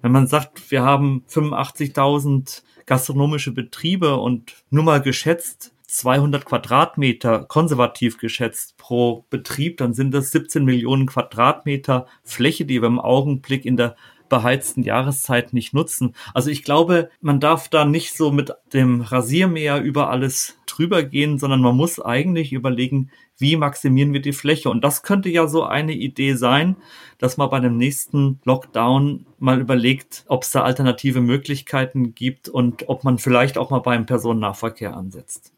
[0.01, 8.17] Wenn man sagt, wir haben 85.000 gastronomische Betriebe und nur mal geschätzt, 200 Quadratmeter konservativ
[8.17, 13.77] geschätzt pro Betrieb, dann sind das 17 Millionen Quadratmeter Fläche, die wir im Augenblick in
[13.77, 13.95] der
[14.29, 16.13] beheizten Jahreszeit nicht nutzen.
[16.33, 21.39] Also ich glaube, man darf da nicht so mit dem Rasiermäher über alles drüber gehen,
[21.39, 24.69] sondern man muss eigentlich überlegen, wie maximieren wir die Fläche.
[24.69, 26.75] Und das könnte ja so eine Idee sein,
[27.17, 32.87] dass man bei dem nächsten Lockdown mal überlegt, ob es da alternative Möglichkeiten gibt und
[32.89, 35.53] ob man vielleicht auch mal beim Personennahverkehr ansetzt.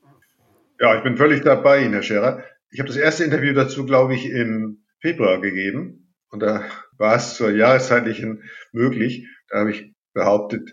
[0.80, 2.44] Ja, ich bin völlig dabei Herr Scherer.
[2.72, 6.14] Ich habe das erste Interview dazu, glaube ich, im Februar gegeben.
[6.30, 6.64] Und da
[6.98, 9.28] war es zur jahreszeitlichen möglich.
[9.50, 10.70] Da habe ich behauptet,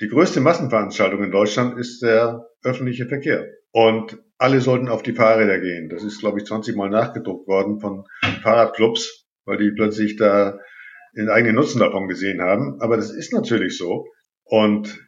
[0.00, 3.46] die größte Massenveranstaltung in Deutschland ist der öffentliche Verkehr.
[3.72, 5.88] Und alle sollten auf die Fahrräder gehen.
[5.88, 8.04] Das ist, glaube ich, 20 Mal nachgedruckt worden von
[8.42, 10.58] Fahrradclubs, weil die plötzlich da
[11.16, 12.80] den eigenen Nutzen davon gesehen haben.
[12.80, 14.06] Aber das ist natürlich so.
[14.44, 14.98] Und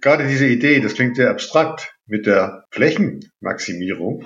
[0.00, 4.24] gerade diese Idee, das klingt sehr abstrakt mit der Flächenmaximierung,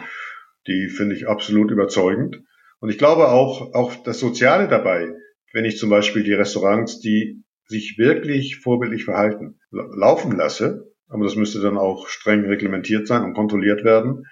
[0.67, 2.43] die finde ich absolut überzeugend.
[2.81, 5.09] Und ich glaube auch, auch das Soziale dabei,
[5.53, 11.37] wenn ich zum Beispiel die Restaurants, die sich wirklich vorbildlich verhalten, laufen lasse, aber das
[11.37, 14.27] müsste dann auch streng reglementiert sein und kontrolliert werden,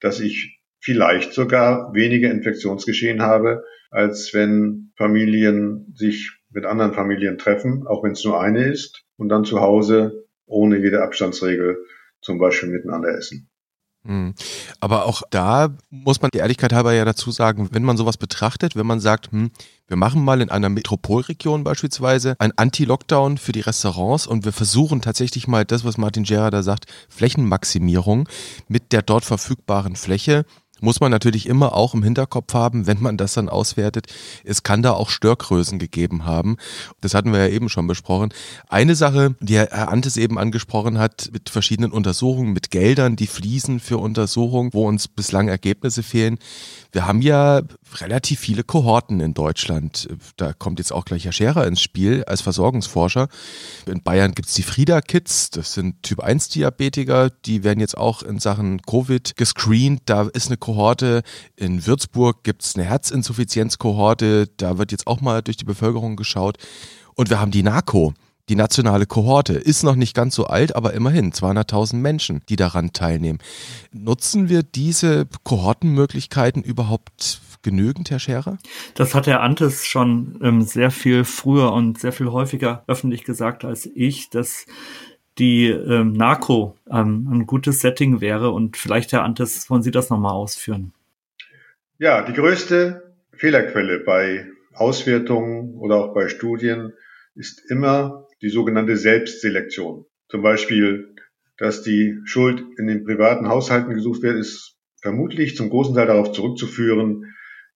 [0.00, 7.86] dass ich vielleicht sogar weniger Infektionsgeschehen habe, als wenn Familien sich mit anderen Familien treffen,
[7.86, 11.78] auch wenn es nur eine ist, und dann zu Hause ohne jede Abstandsregel
[12.20, 13.48] zum Beispiel miteinander essen.
[14.06, 14.34] Hm.
[14.80, 18.76] Aber auch da muss man der Ehrlichkeit halber ja dazu sagen, wenn man sowas betrachtet,
[18.76, 19.50] wenn man sagt, hm,
[19.86, 25.00] wir machen mal in einer Metropolregion beispielsweise ein Anti-Lockdown für die Restaurants und wir versuchen
[25.00, 28.28] tatsächlich mal das, was Martin Gera da sagt, Flächenmaximierung
[28.68, 30.44] mit der dort verfügbaren Fläche
[30.80, 34.06] muss man natürlich immer auch im Hinterkopf haben, wenn man das dann auswertet.
[34.42, 36.56] Es kann da auch Störgrößen gegeben haben.
[37.00, 38.32] Das hatten wir ja eben schon besprochen.
[38.68, 43.78] Eine Sache, die Herr Antes eben angesprochen hat, mit verschiedenen Untersuchungen, mit Geldern, die fließen
[43.78, 46.38] für Untersuchungen, wo uns bislang Ergebnisse fehlen.
[46.92, 47.62] Wir haben ja
[48.00, 50.08] relativ viele Kohorten in Deutschland.
[50.36, 53.28] Da kommt jetzt auch gleich Herr Scherer ins Spiel als Versorgungsforscher.
[53.86, 58.82] In Bayern gibt es die Frieda-Kids, das sind Typ-1-Diabetiker, die werden jetzt auch in Sachen
[58.82, 60.02] Covid gescreent.
[60.06, 60.58] Da ist eine.
[61.56, 64.48] In Würzburg gibt es eine Herzinsuffizienzkohorte.
[64.56, 66.58] Da wird jetzt auch mal durch die Bevölkerung geschaut.
[67.14, 68.14] Und wir haben die NACO.
[68.50, 72.92] Die nationale Kohorte ist noch nicht ganz so alt, aber immerhin 200.000 Menschen, die daran
[72.92, 73.38] teilnehmen.
[73.90, 78.58] Nutzen wir diese Kohortenmöglichkeiten überhaupt genügend, Herr Scherer?
[78.94, 83.64] Das hat Herr Antes schon ähm, sehr viel früher und sehr viel häufiger öffentlich gesagt
[83.64, 84.66] als ich, dass
[85.38, 88.50] die ähm, NACO ähm, ein gutes Setting wäre.
[88.50, 90.92] Und vielleicht, Herr Antes, wollen Sie das nochmal ausführen?
[91.98, 96.92] Ja, die größte Fehlerquelle bei Auswertungen oder auch bei Studien
[97.34, 100.06] ist immer die sogenannte Selbstselektion.
[100.28, 101.14] Zum Beispiel,
[101.56, 106.32] dass die Schuld in den privaten Haushalten gesucht wird, ist vermutlich zum großen Teil darauf
[106.32, 107.34] zurückzuführen,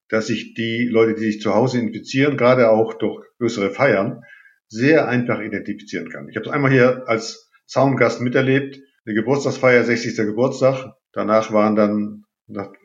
[0.08, 4.22] dass sich die Leute, die sich zu Hause infizieren, gerade auch durch größere Feiern,
[4.68, 6.28] sehr einfach identifizieren kann.
[6.28, 8.80] Ich habe es einmal hier als Soundgast miterlebt.
[9.04, 10.16] Eine Geburtstagsfeier, 60.
[10.16, 10.94] Geburtstag.
[11.12, 12.24] Danach waren dann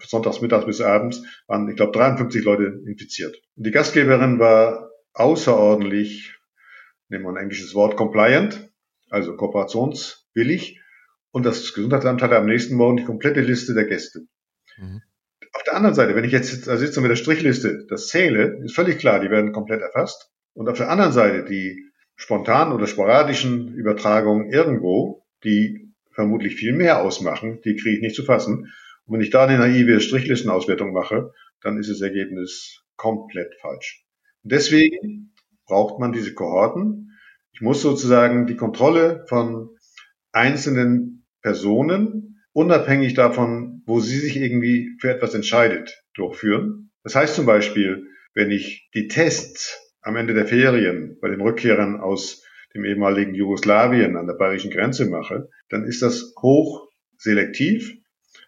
[0.06, 3.36] sonntags mittags bis abends waren, ich glaube, 53 Leute infiziert.
[3.56, 6.36] Und die Gastgeberin war außerordentlich,
[7.10, 8.70] nehmen wir ein englisches Wort, compliant,
[9.10, 10.82] also kooperationswillig.
[11.32, 14.28] Und das Gesundheitsamt hatte am nächsten Morgen die komplette Liste der Gäste.
[14.78, 15.02] Mhm.
[15.54, 18.76] Auf der anderen Seite, wenn ich jetzt da sitze mit der Strichliste das zähle, ist
[18.76, 20.32] völlig klar, die werden komplett erfasst.
[20.54, 27.01] Und auf der anderen Seite die spontanen oder sporadischen Übertragungen irgendwo, die vermutlich viel mehr
[27.01, 28.72] ausmachen, die kriege ich nicht zu fassen.
[29.05, 34.05] Und wenn ich da eine naive Strichlistenauswertung mache, dann ist das Ergebnis komplett falsch.
[34.43, 35.34] Und deswegen
[35.66, 37.18] braucht man diese Kohorten.
[37.53, 39.70] Ich muss sozusagen die Kontrolle von
[40.32, 46.91] einzelnen Personen, unabhängig davon, wo sie sich irgendwie für etwas entscheidet, durchführen.
[47.03, 51.99] Das heißt zum Beispiel, wenn ich die Tests am Ende der Ferien bei den Rückkehrern
[51.99, 52.43] aus
[52.76, 57.95] dem ehemaligen Jugoslawien an der bayerischen Grenze mache, dann ist das hoch selektiv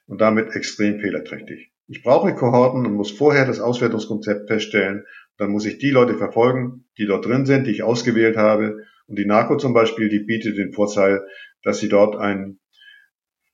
[0.08, 1.72] und damit extrem fehlerträchtig.
[1.88, 5.06] Ich brauche Kohorten und muss vorher das Auswertungskonzept feststellen.
[5.38, 8.84] Dann muss ich die Leute verfolgen, die dort drin sind, die ich ausgewählt habe.
[9.08, 11.22] Und die NACO zum Beispiel, die bietet den Vorteil,
[11.64, 12.60] dass sie dort ein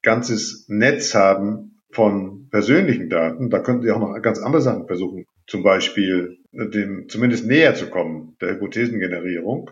[0.02, 3.50] ganzes Netz haben von persönlichen Daten.
[3.50, 7.90] Da könnten Sie auch noch ganz andere Sachen versuchen zum Beispiel dem zumindest näher zu
[7.90, 9.72] kommen, der Hypothesengenerierung,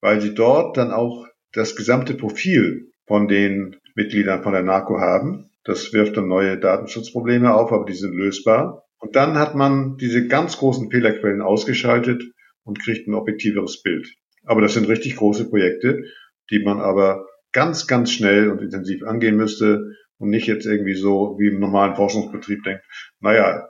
[0.00, 5.50] weil sie dort dann auch das gesamte Profil von den Mitgliedern von der NARCO haben.
[5.64, 8.84] Das wirft dann neue Datenschutzprobleme auf, aber die sind lösbar.
[8.98, 12.24] Und dann hat man diese ganz großen Fehlerquellen ausgeschaltet
[12.64, 14.08] und kriegt ein objektiveres Bild.
[14.44, 16.04] Aber das sind richtig große Projekte,
[16.50, 21.36] die man aber ganz, ganz schnell und intensiv angehen müsste und nicht jetzt irgendwie so
[21.38, 22.84] wie im normalen Forschungsbetrieb denkt,
[23.20, 23.68] naja,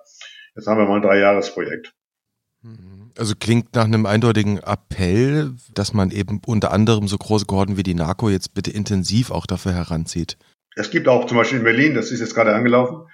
[0.58, 1.94] Jetzt haben wir mal ein Dreijahresprojekt.
[3.16, 7.82] Also klingt nach einem eindeutigen Appell, dass man eben unter anderem so große Kohorten wie
[7.82, 10.36] die NACO jetzt bitte intensiv auch dafür heranzieht.
[10.74, 13.08] Es gibt auch zum Beispiel in Berlin, das ist jetzt gerade angelaufen,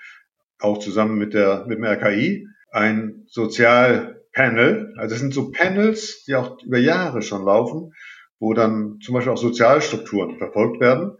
[0.59, 4.95] auch zusammen mit, der, mit dem RKI, ein Sozialpanel.
[4.97, 7.93] Also es sind so Panels, die auch über Jahre schon laufen,
[8.39, 11.13] wo dann zum Beispiel auch Sozialstrukturen verfolgt werden.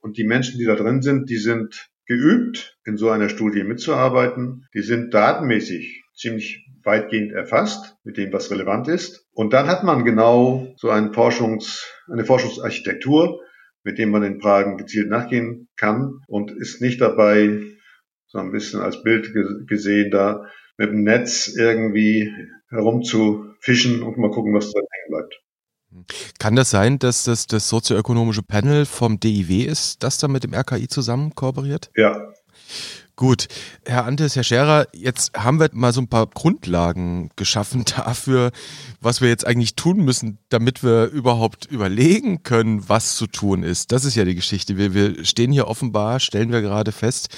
[0.00, 4.66] Und die Menschen, die da drin sind, die sind geübt, in so einer Studie mitzuarbeiten.
[4.74, 9.26] Die sind datenmäßig ziemlich weitgehend erfasst mit dem, was relevant ist.
[9.32, 13.40] Und dann hat man genau so einen Forschungs, eine Forschungsarchitektur,
[13.82, 17.60] mit dem man den Fragen gezielt nachgehen kann und ist nicht dabei,
[18.26, 19.32] so ein bisschen als Bild
[19.66, 22.32] gesehen, da mit dem Netz irgendwie
[22.68, 25.40] herumzufischen und mal gucken, was da hängen bleibt.
[26.40, 30.52] Kann das sein, dass das das sozioökonomische Panel vom DIW ist, das da mit dem
[30.52, 31.90] RKI zusammen kooperiert?
[31.94, 32.32] Ja.
[33.16, 33.46] Gut,
[33.86, 38.50] Herr Antes, Herr Scherer, jetzt haben wir mal so ein paar Grundlagen geschaffen dafür,
[39.00, 43.92] was wir jetzt eigentlich tun müssen, damit wir überhaupt überlegen können, was zu tun ist.
[43.92, 44.76] Das ist ja die Geschichte.
[44.76, 47.28] Wir, wir stehen hier offenbar, stellen wir gerade fest,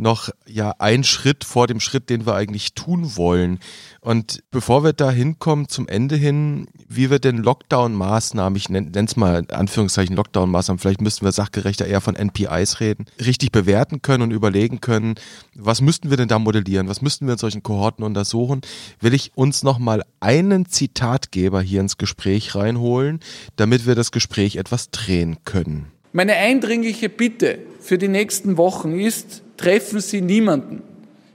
[0.00, 3.60] noch ja ein Schritt vor dem Schritt, den wir eigentlich tun wollen.
[4.00, 9.16] Und bevor wir da hinkommen zum Ende hin, wie wir denn Lockdown-Maßnahmen, ich nenne es
[9.16, 14.22] mal in Anführungszeichen Lockdown-Maßnahmen, vielleicht müssten wir sachgerechter eher von NPIs reden, richtig bewerten können
[14.22, 15.14] und überlegen können,
[15.54, 18.62] was müssten wir denn da modellieren, was müssten wir in solchen Kohorten untersuchen,
[19.00, 23.20] will ich uns nochmal einen Zitatgeber hier ins Gespräch reinholen,
[23.56, 25.86] damit wir das Gespräch etwas drehen können.
[26.12, 30.82] Meine eindringliche Bitte für die nächsten Wochen ist, treffen Sie niemanden.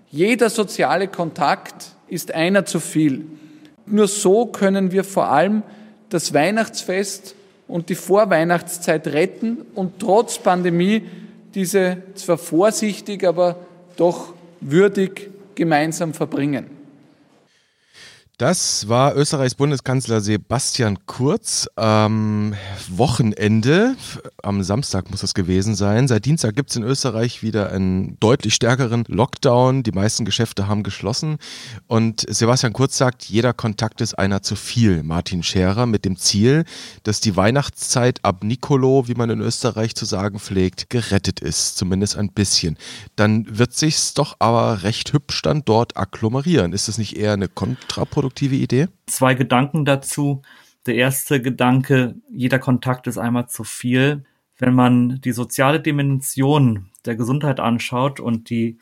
[0.10, 3.26] Jeder soziale Kontakt ist einer zu viel.
[3.86, 5.62] Nur so können wir vor allem
[6.10, 7.36] das Weihnachtsfest
[7.68, 11.04] und die Vorweihnachtszeit retten und trotz Pandemie
[11.54, 13.58] diese zwar vorsichtig, aber
[13.96, 16.75] doch würdig gemeinsam verbringen.
[18.38, 22.54] Das war Österreichs Bundeskanzler Sebastian Kurz am
[22.90, 23.96] Wochenende.
[24.44, 26.10] Am Samstag muss es gewesen sein.
[26.10, 29.84] Seit Dienstag gibt es in Österreich wieder einen deutlich stärkeren Lockdown.
[29.84, 31.38] Die meisten Geschäfte haben geschlossen.
[31.88, 35.04] Und Sebastian Kurz sagt, jeder Kontakt ist einer zu viel.
[35.04, 36.66] Martin Scherer mit dem Ziel,
[37.04, 41.78] dass die Weihnachtszeit ab Nicolo, wie man in Österreich zu sagen pflegt, gerettet ist.
[41.78, 42.76] Zumindest ein bisschen.
[43.16, 46.74] Dann wird sich's doch aber recht hübsch dann dort agglomerieren.
[46.74, 48.25] Ist das nicht eher eine Kontraproduktion?
[48.26, 48.88] Produktive Idee?
[49.06, 50.42] Zwei Gedanken dazu.
[50.88, 54.24] Der erste Gedanke, jeder Kontakt ist einmal zu viel.
[54.58, 58.80] Wenn man die soziale Dimension der Gesundheit anschaut und die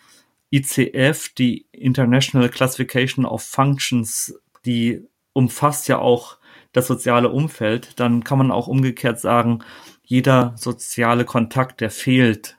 [0.52, 5.02] ICF, die International Classification of Functions, die
[5.34, 6.38] umfasst ja auch
[6.72, 9.60] das soziale Umfeld, dann kann man auch umgekehrt sagen,
[10.04, 12.58] jeder soziale Kontakt, der fehlt,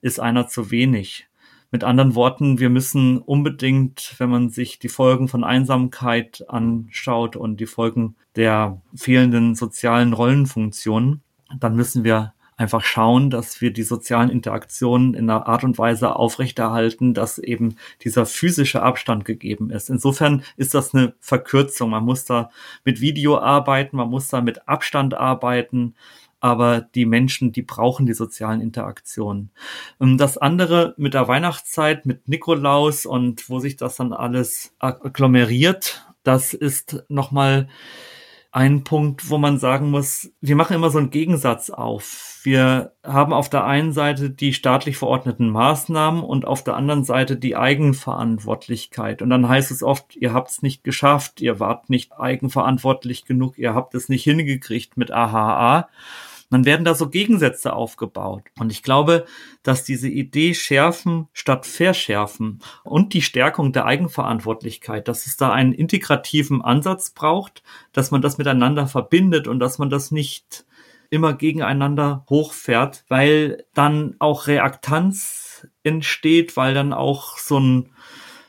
[0.00, 1.26] ist einer zu wenig.
[1.74, 7.58] Mit anderen Worten, wir müssen unbedingt, wenn man sich die Folgen von Einsamkeit anschaut und
[7.58, 11.22] die Folgen der fehlenden sozialen Rollenfunktionen,
[11.58, 16.14] dann müssen wir einfach schauen, dass wir die sozialen Interaktionen in einer Art und Weise
[16.14, 19.90] aufrechterhalten, dass eben dieser physische Abstand gegeben ist.
[19.90, 21.90] Insofern ist das eine Verkürzung.
[21.90, 22.50] Man muss da
[22.84, 25.96] mit Video arbeiten, man muss da mit Abstand arbeiten
[26.44, 29.50] aber die Menschen, die brauchen die sozialen Interaktionen.
[29.98, 36.06] Ähm, das andere mit der Weihnachtszeit, mit Nikolaus und wo sich das dann alles agglomeriert,
[36.22, 37.68] das ist nochmal
[38.52, 42.38] ein Punkt, wo man sagen muss, wir machen immer so einen Gegensatz auf.
[42.42, 47.38] Wir haben auf der einen Seite die staatlich verordneten Maßnahmen und auf der anderen Seite
[47.38, 49.22] die Eigenverantwortlichkeit.
[49.22, 53.56] Und dann heißt es oft, ihr habt es nicht geschafft, ihr wart nicht eigenverantwortlich genug,
[53.56, 55.88] ihr habt es nicht hingekriegt mit AHA
[56.50, 58.42] dann werden da so Gegensätze aufgebaut.
[58.58, 59.24] Und ich glaube,
[59.62, 65.72] dass diese Idee schärfen statt verschärfen und die Stärkung der Eigenverantwortlichkeit, dass es da einen
[65.72, 70.64] integrativen Ansatz braucht, dass man das miteinander verbindet und dass man das nicht
[71.10, 77.93] immer gegeneinander hochfährt, weil dann auch Reaktanz entsteht, weil dann auch so ein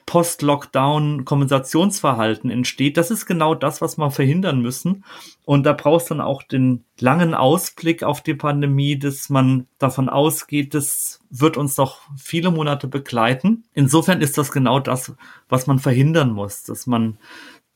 [0.06, 2.98] Post-Lockdown-Kompensationsverhalten entsteht.
[2.98, 5.04] Das ist genau das, was wir verhindern müssen.
[5.46, 10.76] Und da brauchst dann auch den langen Ausblick auf die Pandemie, dass man davon ausgeht,
[10.76, 13.64] das wird uns noch viele Monate begleiten.
[13.74, 15.14] Insofern ist das genau das,
[15.50, 17.18] was man verhindern muss, dass man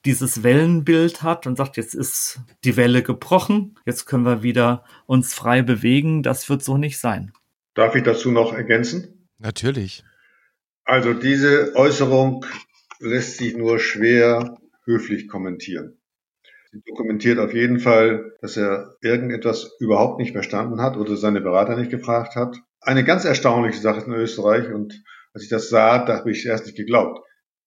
[0.06, 5.34] dieses Wellenbild hat und sagt, jetzt ist die Welle gebrochen, jetzt können wir wieder uns
[5.34, 6.24] frei bewegen.
[6.24, 7.34] Das wird so nicht sein.
[7.74, 9.28] Darf ich dazu noch ergänzen?
[9.40, 10.04] Natürlich.
[10.90, 12.44] Also diese Äußerung
[13.00, 16.02] lässt sich nur schwer höflich kommentieren.
[16.72, 21.78] Sie dokumentiert auf jeden Fall, dass er irgendetwas überhaupt nicht verstanden hat oder seine Berater
[21.78, 22.58] nicht gefragt hat.
[22.82, 26.66] Eine ganz erstaunliche Sache in Österreich und als ich das sah, da habe ich erst
[26.66, 27.20] nicht geglaubt.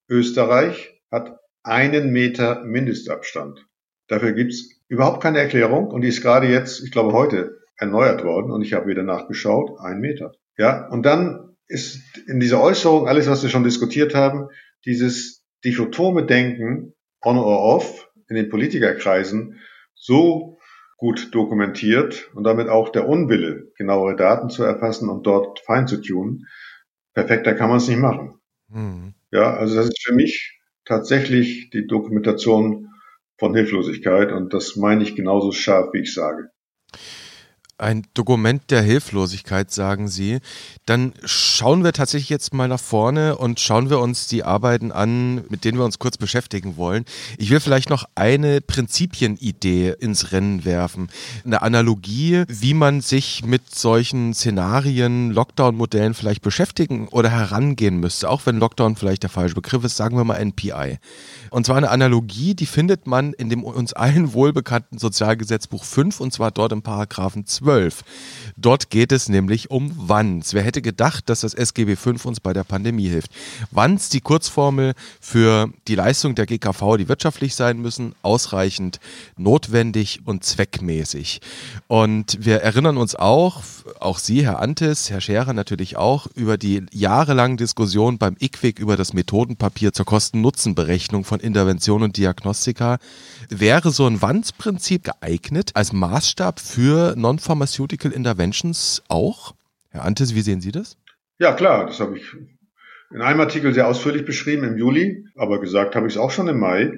[0.09, 3.65] Österreich hat einen Meter Mindestabstand.
[4.09, 8.51] Dafür gibt's überhaupt keine Erklärung und die ist gerade jetzt, ich glaube heute, erneuert worden
[8.51, 10.33] und ich habe wieder nachgeschaut, ein Meter.
[10.59, 14.49] Ja, und dann ist in dieser Äußerung alles, was wir schon diskutiert haben,
[14.85, 19.61] dieses dichotome Denken on or off in den Politikerkreisen
[19.95, 20.59] so
[20.97, 26.01] gut dokumentiert und damit auch der Unwille, genauere Daten zu erfassen und dort fein zu
[26.01, 26.47] tun.
[27.15, 28.39] Perfekter kann man es nicht machen.
[28.69, 29.15] Mhm.
[29.31, 32.89] Ja, also das ist für mich tatsächlich die Dokumentation
[33.39, 36.51] von Hilflosigkeit und das meine ich genauso scharf, wie ich sage.
[37.83, 40.39] Ein Dokument der Hilflosigkeit, sagen Sie.
[40.87, 45.43] Dann schauen wir tatsächlich jetzt mal nach vorne und schauen wir uns die Arbeiten an,
[45.49, 47.05] mit denen wir uns kurz beschäftigen wollen.
[47.39, 51.09] Ich will vielleicht noch eine Prinzipienidee ins Rennen werfen.
[51.45, 58.31] Eine Analogie, wie man sich mit solchen Szenarien, Lockdown-Modellen vielleicht beschäftigen oder herangehen müsste.
[58.31, 61.01] Auch wenn Lockdown vielleicht der falsche Begriff ist, sagen wir mal NPI.
[61.51, 66.33] Und zwar eine Analogie, die findet man in dem uns allen wohlbekannten Sozialgesetzbuch 5 und
[66.33, 67.72] zwar dort im Paragraphen 12.
[68.57, 70.55] Dort geht es nämlich um Wanns.
[70.55, 73.31] Wer hätte gedacht, dass das SGB 5 uns bei der Pandemie hilft?
[73.71, 79.01] Wanns, die Kurzformel für die Leistung der GKV, die wirtschaftlich sein müssen, ausreichend,
[79.37, 81.41] notwendig und zweckmäßig.
[81.89, 83.63] Und wir erinnern uns auch,
[84.01, 88.97] auch Sie, Herr Antes, Herr Scherer natürlich auch, über die jahrelangen Diskussionen beim IQWIC über
[88.97, 92.99] das Methodenpapier zur Kosten-Nutzen-Berechnung von Intervention und Diagnostika.
[93.49, 97.17] Wäre so ein Wands-Prinzip geeignet als Maßstab für
[97.53, 99.55] Non-Pharmaceutical Interventions auch?
[99.91, 100.97] Herr Antes, wie sehen Sie das?
[101.39, 102.25] Ja, klar, das habe ich
[103.13, 106.49] in einem Artikel sehr ausführlich beschrieben im Juli, aber gesagt habe ich es auch schon
[106.49, 106.93] im Mai.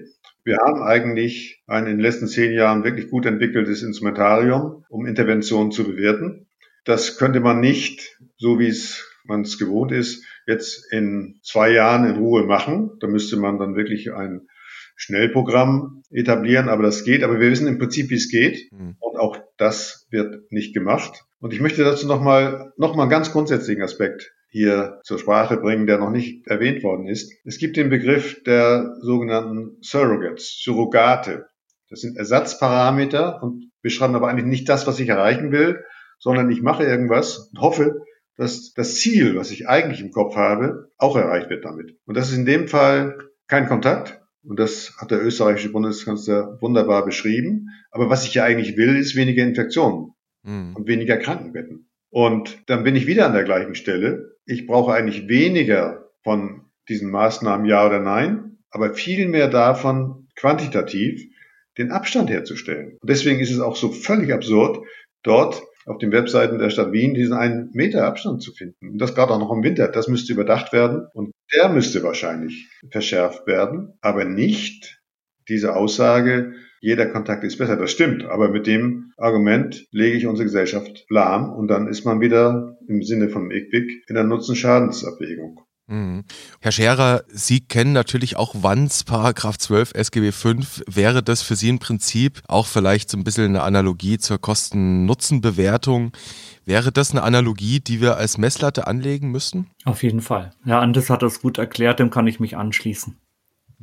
[0.44, 5.72] Wir haben eigentlich ein in den letzten zehn Jahren wirklich gut entwickeltes Instrumentarium, um Interventionen
[5.72, 6.46] zu bewerten.
[6.84, 12.04] Das könnte man nicht, so wie es man es gewohnt ist, jetzt in zwei Jahren
[12.04, 12.92] in Ruhe machen.
[13.00, 14.46] Da müsste man dann wirklich ein
[14.94, 17.24] Schnellprogramm etablieren, aber das geht.
[17.24, 18.70] Aber wir wissen im Prinzip, wie es geht.
[18.70, 18.96] Mhm.
[19.00, 21.24] Und auch das wird nicht gemacht.
[21.40, 25.86] Und ich möchte dazu nochmal noch mal einen ganz grundsätzlichen Aspekt hier zur Sprache bringen,
[25.86, 27.32] der noch nicht erwähnt worden ist.
[27.44, 31.46] Es gibt den Begriff der sogenannten Surrogates, Surrogate.
[31.90, 35.84] Das sind Ersatzparameter und beschreiben aber eigentlich nicht das, was ich erreichen will,
[36.18, 38.00] sondern ich mache irgendwas und hoffe,
[38.36, 41.96] dass das Ziel, was ich eigentlich im Kopf habe, auch erreicht wird damit.
[42.06, 44.20] Und das ist in dem Fall kein Kontakt.
[44.46, 47.70] Und das hat der österreichische Bundeskanzler wunderbar beschrieben.
[47.90, 50.76] Aber was ich ja eigentlich will, ist weniger Infektionen mhm.
[50.76, 51.88] und weniger Krankenbetten.
[52.10, 54.36] Und dann bin ich wieder an der gleichen Stelle.
[54.46, 61.24] Ich brauche eigentlich weniger von diesen Maßnahmen, ja oder nein, aber viel mehr davon quantitativ
[61.78, 62.98] den Abstand herzustellen.
[63.00, 64.86] Und deswegen ist es auch so völlig absurd,
[65.22, 68.90] dort auf den Webseiten der Stadt Wien diesen einen Meter Abstand zu finden.
[68.90, 69.88] Und das gerade auch noch im Winter.
[69.88, 75.00] Das müsste überdacht werden und der müsste wahrscheinlich verschärft werden, aber nicht
[75.48, 77.76] diese Aussage, jeder Kontakt ist besser.
[77.76, 82.20] Das stimmt, aber mit dem Argument lege ich unsere Gesellschaft lahm und dann ist man
[82.20, 85.63] wieder im Sinne von ICWIC in der Nutzen-Schadensabwägung.
[85.86, 86.24] Mhm.
[86.60, 90.84] Herr Scherer, Sie kennen natürlich auch Wanns Paragraph 12 SGB 5.
[90.86, 96.12] Wäre das für Sie im Prinzip auch vielleicht so ein bisschen eine Analogie zur Kosten-Nutzen-Bewertung?
[96.64, 99.70] Wäre das eine Analogie, die wir als Messlatte anlegen müssten?
[99.84, 100.52] Auf jeden Fall.
[100.64, 103.18] Herr Andes hat das gut erklärt, dem kann ich mich anschließen.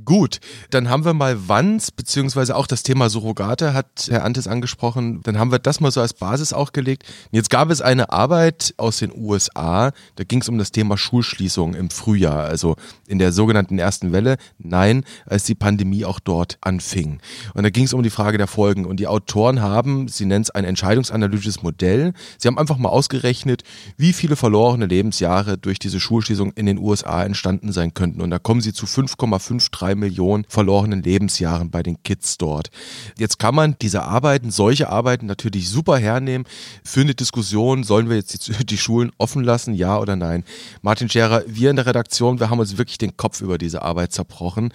[0.06, 0.40] Gut,
[0.70, 5.22] dann haben wir mal Wanns, beziehungsweise auch das Thema Surrogate hat Herr Antes angesprochen.
[5.24, 7.04] Dann haben wir das mal so als Basis auch gelegt.
[7.32, 11.74] Jetzt gab es eine Arbeit aus den USA, da ging es um das Thema Schulschließung
[11.74, 14.38] im Frühjahr, also in der sogenannten ersten Welle.
[14.58, 17.20] Nein, als die Pandemie auch dort anfing.
[17.54, 18.86] Und da ging es um die Frage der Folgen.
[18.86, 22.14] Und die Autoren haben, sie nennen es ein entscheidungsanalytisches Modell.
[22.38, 23.64] Sie haben einfach mal ausgerechnet,
[23.98, 28.22] wie viele verlorene Lebensjahre durch diese Schulschließung in den USA entstanden sein könnten.
[28.22, 32.70] Und da kommen sie zu 5,53 drei Millionen verlorenen Lebensjahren bei den Kids dort.
[33.18, 36.46] Jetzt kann man diese Arbeiten, solche Arbeiten natürlich super hernehmen
[36.84, 40.44] für eine Diskussion, sollen wir jetzt die, die Schulen offen lassen, ja oder nein.
[40.82, 44.14] Martin Scherer, wir in der Redaktion, wir haben uns wirklich den Kopf über diese Arbeit
[44.14, 44.72] zerbrochen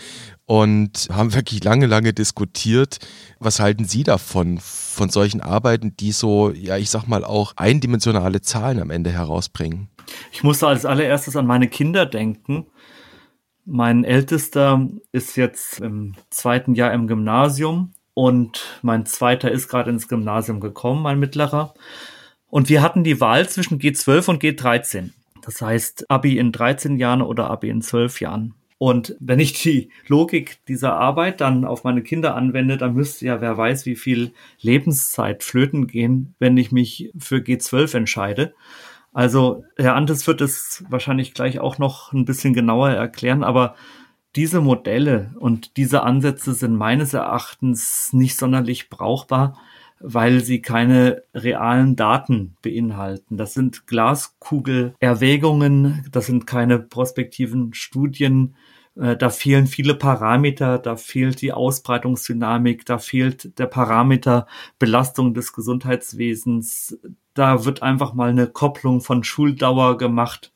[0.47, 2.99] und haben wirklich lange, lange diskutiert.
[3.39, 8.41] Was halten Sie davon, von solchen Arbeiten, die so, ja, ich sag mal auch eindimensionale
[8.41, 9.89] Zahlen am Ende herausbringen?
[10.33, 12.67] Ich musste als allererstes an meine Kinder denken.
[13.69, 20.07] Mein Ältester ist jetzt im zweiten Jahr im Gymnasium und mein zweiter ist gerade ins
[20.07, 21.75] Gymnasium gekommen, mein mittlerer.
[22.49, 25.11] Und wir hatten die Wahl zwischen G12 und G13.
[25.43, 28.55] Das heißt, Abi in 13 Jahren oder Abi in 12 Jahren.
[28.79, 33.41] Und wenn ich die Logik dieser Arbeit dann auf meine Kinder anwende, dann müsste ja
[33.41, 38.55] wer weiß, wie viel Lebenszeit flöten gehen, wenn ich mich für G12 entscheide.
[39.17, 43.75] Also Herr Antes wird es wahrscheinlich gleich auch noch ein bisschen genauer erklären, aber
[44.35, 49.59] diese Modelle und diese Ansätze sind meines Erachtens nicht sonderlich brauchbar,
[50.01, 53.39] weil sie keine realen Daten beinhalten.
[53.39, 58.55] Das sind Glaskugelerwägungen, das sind keine prospektiven Studien,
[58.97, 64.47] da fehlen viele Parameter, da fehlt die Ausbreitungsdynamik, da fehlt der Parameter
[64.79, 66.99] Belastung des Gesundheitswesens,
[67.35, 70.53] da wird einfach mal eine Kopplung von Schuldauer gemacht.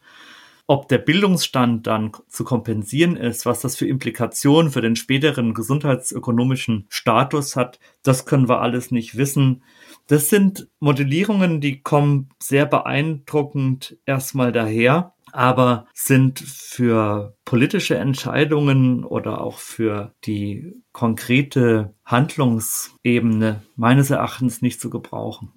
[0.70, 6.86] ob der Bildungsstand dann zu kompensieren ist, was das für Implikationen für den späteren gesundheitsökonomischen
[6.88, 9.64] Status hat, das können wir alles nicht wissen.
[10.06, 19.40] Das sind Modellierungen, die kommen sehr beeindruckend erstmal daher, aber sind für politische Entscheidungen oder
[19.40, 25.52] auch für die konkrete Handlungsebene meines Erachtens nicht zu gebrauchen.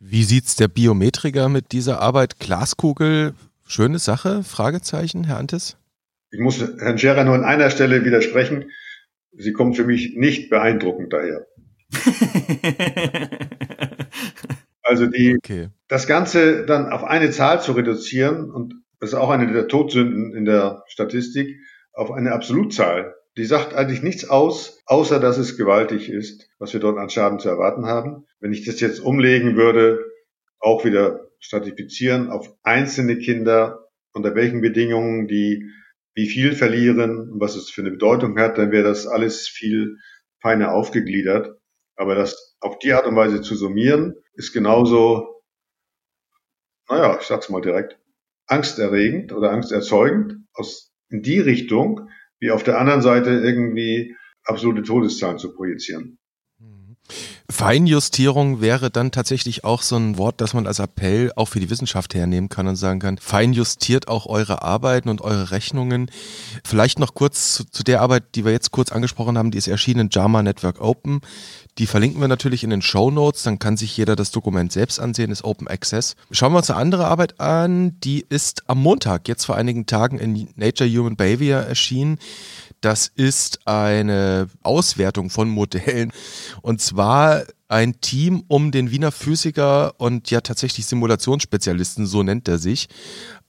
[0.00, 2.38] Wie sieht's der Biometriker mit dieser Arbeit?
[2.38, 3.34] Glaskugel
[3.72, 4.42] Schöne Sache?
[4.42, 5.78] Fragezeichen, Herr Antes?
[6.30, 8.70] Ich muss Herrn Scherer nur an einer Stelle widersprechen.
[9.32, 11.46] Sie kommt für mich nicht beeindruckend daher.
[14.82, 15.68] also die, okay.
[15.88, 20.34] das Ganze dann auf eine Zahl zu reduzieren, und das ist auch eine der Todsünden
[20.34, 21.48] in der Statistik,
[21.92, 26.80] auf eine Absolutzahl, die sagt eigentlich nichts aus, außer dass es gewaltig ist, was wir
[26.80, 28.26] dort an Schaden zu erwarten haben.
[28.40, 30.04] Wenn ich das jetzt umlegen würde,
[30.58, 35.70] auch wieder stratifizieren auf einzelne Kinder, unter welchen Bedingungen die
[36.14, 39.96] wie viel verlieren und was es für eine Bedeutung hat, dann wäre das alles viel
[40.42, 41.56] feiner aufgegliedert.
[41.96, 45.42] Aber das auf die Art und Weise zu summieren, ist genauso,
[46.88, 47.98] naja, ich sag's mal direkt,
[48.46, 52.08] angsterregend oder angsterzeugend aus in die Richtung,
[52.38, 56.18] wie auf der anderen Seite irgendwie absolute Todeszahlen zu projizieren.
[57.50, 61.70] Feinjustierung wäre dann tatsächlich auch so ein Wort, das man als Appell auch für die
[61.70, 66.10] Wissenschaft hernehmen kann und sagen kann, feinjustiert auch eure Arbeiten und eure Rechnungen.
[66.64, 69.68] Vielleicht noch kurz zu, zu der Arbeit, die wir jetzt kurz angesprochen haben, die ist
[69.68, 71.20] erschienen in JAMA Network Open.
[71.78, 75.00] Die verlinken wir natürlich in den Show Notes, dann kann sich jeder das Dokument selbst
[75.00, 76.16] ansehen, ist Open Access.
[76.30, 80.18] Schauen wir uns eine andere Arbeit an, die ist am Montag, jetzt vor einigen Tagen
[80.18, 82.18] in Nature Human Behavior erschienen.
[82.82, 86.12] Das ist eine Auswertung von Modellen
[86.62, 92.58] und zwar ein Team um den Wiener Physiker und ja tatsächlich Simulationsspezialisten, so nennt er
[92.58, 92.88] sich,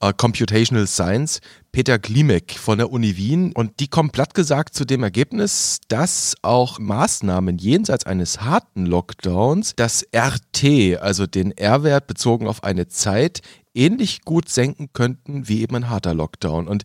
[0.00, 1.40] äh, Computational Science,
[1.72, 3.52] Peter Klimek von der Uni Wien.
[3.52, 9.74] Und die kommen platt gesagt zu dem Ergebnis, dass auch Maßnahmen jenseits eines harten Lockdowns
[9.76, 13.42] das RT, also den R-Wert bezogen auf eine Zeit,
[13.74, 16.68] ähnlich gut senken könnten wie eben ein harter Lockdown.
[16.68, 16.84] Und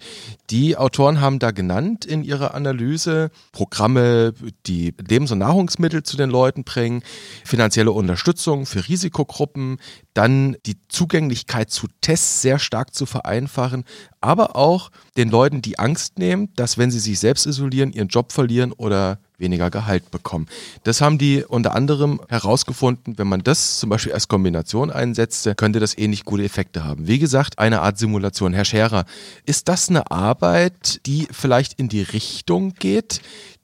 [0.49, 4.33] die Autoren haben da genannt in ihrer Analyse Programme,
[4.65, 7.03] die Lebens- und Nahrungsmittel zu den Leuten bringen,
[7.45, 9.77] finanzielle Unterstützung für Risikogruppen,
[10.13, 13.83] dann die Zugänglichkeit zu Tests sehr stark zu vereinfachen,
[14.19, 18.31] aber auch den Leuten die Angst nehmen, dass wenn sie sich selbst isolieren, ihren Job
[18.31, 20.47] verlieren oder weniger Gehalt bekommen.
[20.83, 25.79] Das haben die unter anderem herausgefunden, wenn man das zum Beispiel als Kombination einsetzte, könnte
[25.79, 27.07] das ähnlich gute Effekte haben.
[27.07, 28.53] Wie gesagt, eine Art Simulation.
[28.53, 29.05] Herr Scherer,
[29.45, 33.21] ist das eine Arbeit, die vielleicht in die Richtung geht,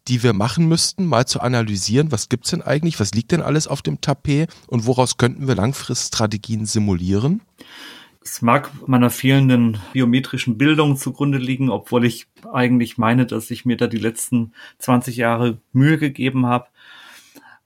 [0.08, 3.68] die wir machen müssten, mal zu analysieren, was gibt's denn eigentlich, was liegt denn alles
[3.68, 7.42] auf dem Tapet und woraus könnten wir Langfriststrategien simulieren?
[8.28, 13.78] Es mag meiner fehlenden biometrischen Bildung zugrunde liegen, obwohl ich eigentlich meine, dass ich mir
[13.78, 16.66] da die letzten 20 Jahre Mühe gegeben habe.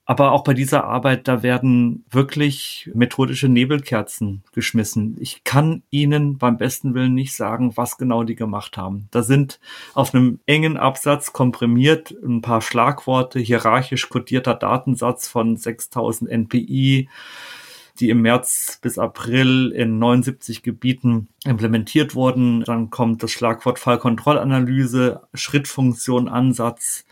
[0.03, 5.16] Aber auch bei dieser Arbeit, da werden wirklich methodische Nebelkerzen geschmissen.
[5.22, 9.07] Ich kann Ihnen beim besten Willen nicht sagen, was genau die gemacht haben.
[9.12, 9.62] Da sind
[9.93, 17.07] auf einem engen Absatz komprimiert ein paar Schlagworte, hierarchisch kodierter Datensatz von 6000 NPI,
[18.00, 22.64] die im März bis April in 79 Gebieten implementiert wurden.
[22.64, 27.06] Dann kommt das Schlagwort Fallkontrollanalyse, Schrittfunktion, Ansatz,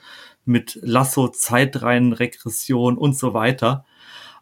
[0.46, 3.86] mit Lasso, Zeitreihenregression und so weiter.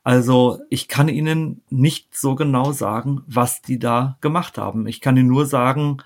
[0.04, 4.86] Also ich kann Ihnen nicht so genau sagen, was die da gemacht haben.
[4.86, 5.98] Ich kann Ihnen nur sagen,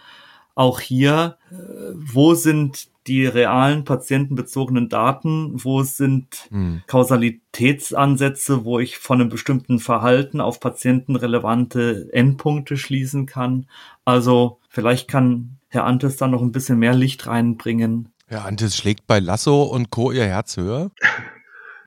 [0.55, 1.55] auch hier, äh,
[1.93, 6.83] wo sind die realen patientenbezogenen Daten, wo sind hm.
[6.85, 13.67] Kausalitätsansätze, wo ich von einem bestimmten Verhalten auf patientenrelevante Endpunkte schließen kann.
[14.05, 18.09] Also vielleicht kann Herr Antes da noch ein bisschen mehr Licht reinbringen.
[18.27, 20.11] Herr Antes schlägt bei Lasso und Co.
[20.11, 20.91] Ihr Herz höher?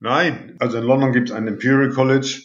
[0.00, 2.42] Nein, also in London gibt es ein Imperial College,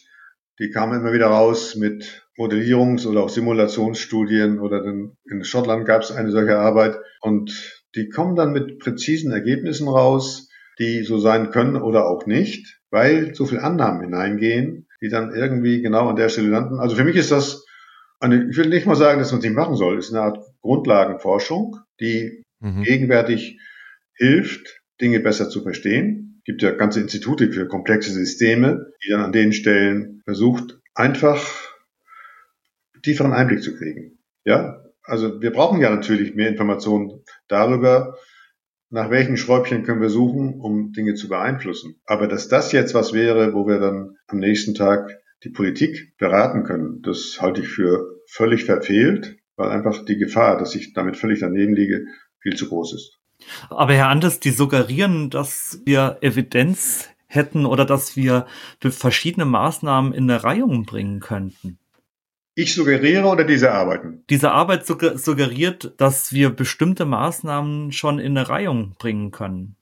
[0.59, 6.11] die kamen immer wieder raus mit Modellierungs- oder auch Simulationsstudien oder in Schottland gab es
[6.11, 11.75] eine solche Arbeit und die kommen dann mit präzisen Ergebnissen raus, die so sein können
[11.75, 16.49] oder auch nicht, weil so viel Annahmen hineingehen, die dann irgendwie genau an der Stelle
[16.49, 16.79] landen.
[16.79, 17.65] Also für mich ist das
[18.19, 20.23] eine, ich will nicht mal sagen, dass man es nicht machen soll, es ist eine
[20.23, 22.83] Art Grundlagenforschung, die mhm.
[22.83, 23.59] gegenwärtig
[24.15, 26.39] hilft, Dinge besser zu verstehen.
[26.39, 31.66] Es gibt ja ganze Institute für komplexe Systeme, die dann an den Stellen versucht, einfach
[33.01, 34.19] tieferen Einblick zu kriegen.
[34.43, 38.17] Ja, also wir brauchen ja natürlich mehr Informationen darüber,
[38.89, 41.99] nach welchen Schräubchen können wir suchen, um Dinge zu beeinflussen.
[42.05, 46.63] Aber dass das jetzt was wäre, wo wir dann am nächsten Tag die Politik beraten
[46.63, 49.37] können, das halte ich für völlig verfehlt.
[49.57, 52.05] weil einfach die Gefahr, dass ich damit völlig daneben liege,
[52.39, 53.19] viel zu groß ist.
[53.69, 58.45] Aber Herr Anders, die suggerieren, dass wir Evidenz hätten oder dass wir
[58.79, 61.79] verschiedene Maßnahmen in eine Reihung bringen könnten.
[62.59, 64.23] Ich suggeriere oder diese arbeiten?
[64.31, 69.75] Diese Arbeit suggeriert, dass wir bestimmte Maßnahmen schon in eine Reihung bringen können.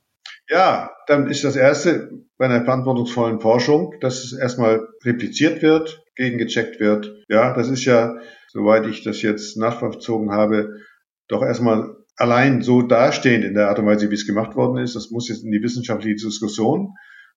[0.49, 6.82] Ja, dann ist das Erste bei einer verantwortungsvollen Forschung, dass es erstmal repliziert wird, gegengecheckt
[6.82, 7.13] wird.
[7.30, 8.17] Ja, das ist ja,
[8.49, 10.82] soweit ich das jetzt nachvollzogen habe,
[11.30, 14.97] doch erstmal allein so dastehend in der Art und Weise, wie es gemacht worden ist.
[14.97, 16.89] Das muss jetzt in die wissenschaftliche Diskussion.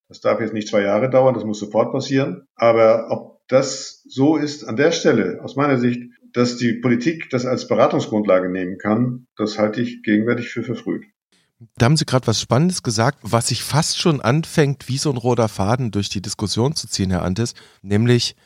[0.08, 2.48] Das darf jetzt nicht zwei Jahre dauern, das muss sofort passieren.
[2.56, 7.46] Aber ob das so ist an der Stelle, aus meiner Sicht, dass die Politik das
[7.46, 11.04] als Beratungsgrundlage nehmen kann, das halte ich gegenwärtig für verfrüht.
[11.76, 15.16] Da haben Sie gerade was Spannendes gesagt, was sich fast schon anfängt, wie so ein
[15.16, 18.36] roter Faden durch die Diskussion zu ziehen, Herr Antes, nämlich,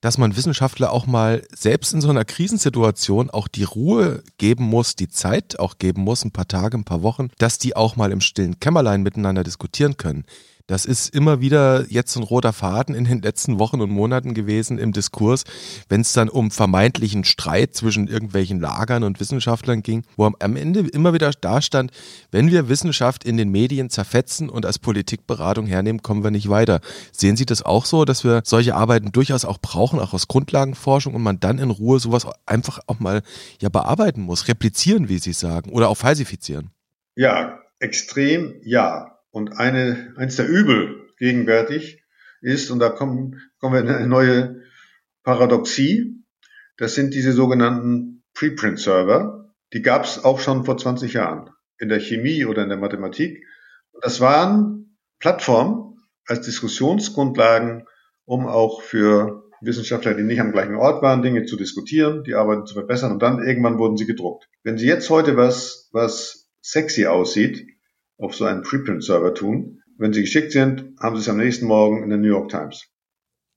[0.00, 4.96] dass man Wissenschaftler auch mal selbst in so einer Krisensituation auch die Ruhe geben muss,
[4.96, 8.10] die Zeit auch geben muss, ein paar Tage, ein paar Wochen, dass die auch mal
[8.10, 10.24] im stillen Kämmerlein miteinander diskutieren können.
[10.68, 14.78] Das ist immer wieder jetzt ein roter Faden in den letzten Wochen und Monaten gewesen
[14.78, 15.44] im Diskurs,
[15.88, 20.80] wenn es dann um vermeintlichen Streit zwischen irgendwelchen Lagern und Wissenschaftlern ging, wo am Ende
[20.80, 21.92] immer wieder da stand,
[22.32, 26.80] wenn wir Wissenschaft in den Medien zerfetzen und als Politikberatung hernehmen, kommen wir nicht weiter.
[27.12, 31.14] Sehen Sie das auch so, dass wir solche Arbeiten durchaus auch brauchen, auch aus Grundlagenforschung
[31.14, 33.22] und man dann in Ruhe sowas einfach auch mal
[33.60, 36.70] ja bearbeiten muss, replizieren, wie Sie sagen, oder auch falsifizieren?
[37.14, 39.15] Ja, extrem ja.
[39.36, 42.02] Und eine, eins der Übel gegenwärtig
[42.40, 44.62] ist, und da kommen, kommen wir in eine neue
[45.24, 46.24] Paradoxie,
[46.78, 49.52] das sind diese sogenannten Preprint-Server.
[49.74, 53.44] Die gab es auch schon vor 20 Jahren in der Chemie oder in der Mathematik.
[54.00, 57.84] Das waren Plattformen als Diskussionsgrundlagen,
[58.24, 62.64] um auch für Wissenschaftler, die nicht am gleichen Ort waren, Dinge zu diskutieren, die Arbeiten
[62.64, 64.48] zu verbessern und dann irgendwann wurden sie gedruckt.
[64.62, 67.75] Wenn Sie jetzt heute was, was sexy aussieht,
[68.18, 69.82] auf so einen Preprint-Server tun.
[69.98, 72.86] Wenn sie geschickt sind, haben sie es am nächsten Morgen in der New York Times.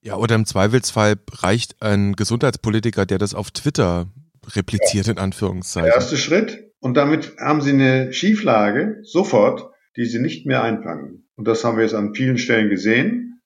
[0.01, 4.07] Ja, oder im Zweifelsfall reicht ein Gesundheitspolitiker, der das auf Twitter
[4.55, 5.13] repliziert, ja.
[5.13, 5.85] in Anführungszeichen.
[5.85, 6.71] Der erste Schritt.
[6.79, 11.27] Und damit haben sie eine Schieflage sofort, die sie nicht mehr einfangen.
[11.35, 13.41] Und das haben wir jetzt an vielen Stellen gesehen.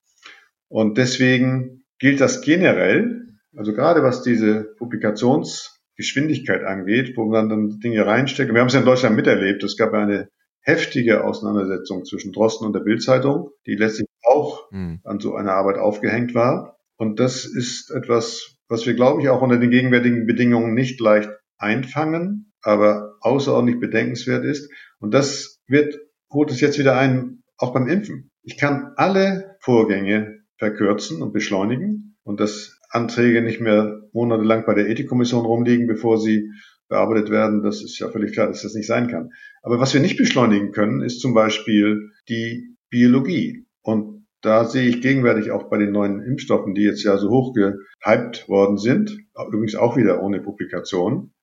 [0.68, 3.24] Und deswegen gilt das generell,
[3.56, 8.54] also gerade was diese Publikationsgeschwindigkeit angeht, wo man dann Dinge reinsteckt.
[8.54, 9.64] Wir haben es ja in Deutschland miterlebt.
[9.64, 10.30] Es gab eine
[10.64, 15.02] heftige Auseinandersetzung zwischen Drosten und der Bildzeitung, die letztlich auch mhm.
[15.04, 16.78] an so einer Arbeit aufgehängt war.
[16.98, 21.30] Und das ist etwas, was wir, glaube ich, auch unter den gegenwärtigen Bedingungen nicht leicht
[21.58, 24.72] einfangen, aber außerordentlich bedenkenswert ist.
[25.00, 25.98] Und das wird,
[26.32, 28.32] holt es jetzt wieder ein, auch beim Impfen.
[28.42, 34.88] Ich kann alle Vorgänge verkürzen und beschleunigen und dass Anträge nicht mehr monatelang bei der
[34.88, 36.52] Ethikkommission rumliegen, bevor sie
[36.90, 39.32] bearbeitet werden, das ist ja völlig klar, dass das nicht sein kann.
[39.62, 43.66] Aber was wir nicht beschleunigen können, ist zum Beispiel die Biologie.
[43.82, 47.54] Und da sehe ich gegenwärtig auch bei den neuen Impfstoffen, die jetzt ja so hoch
[47.54, 49.18] gehypt worden sind,
[49.48, 51.34] übrigens auch wieder ohne Publikation,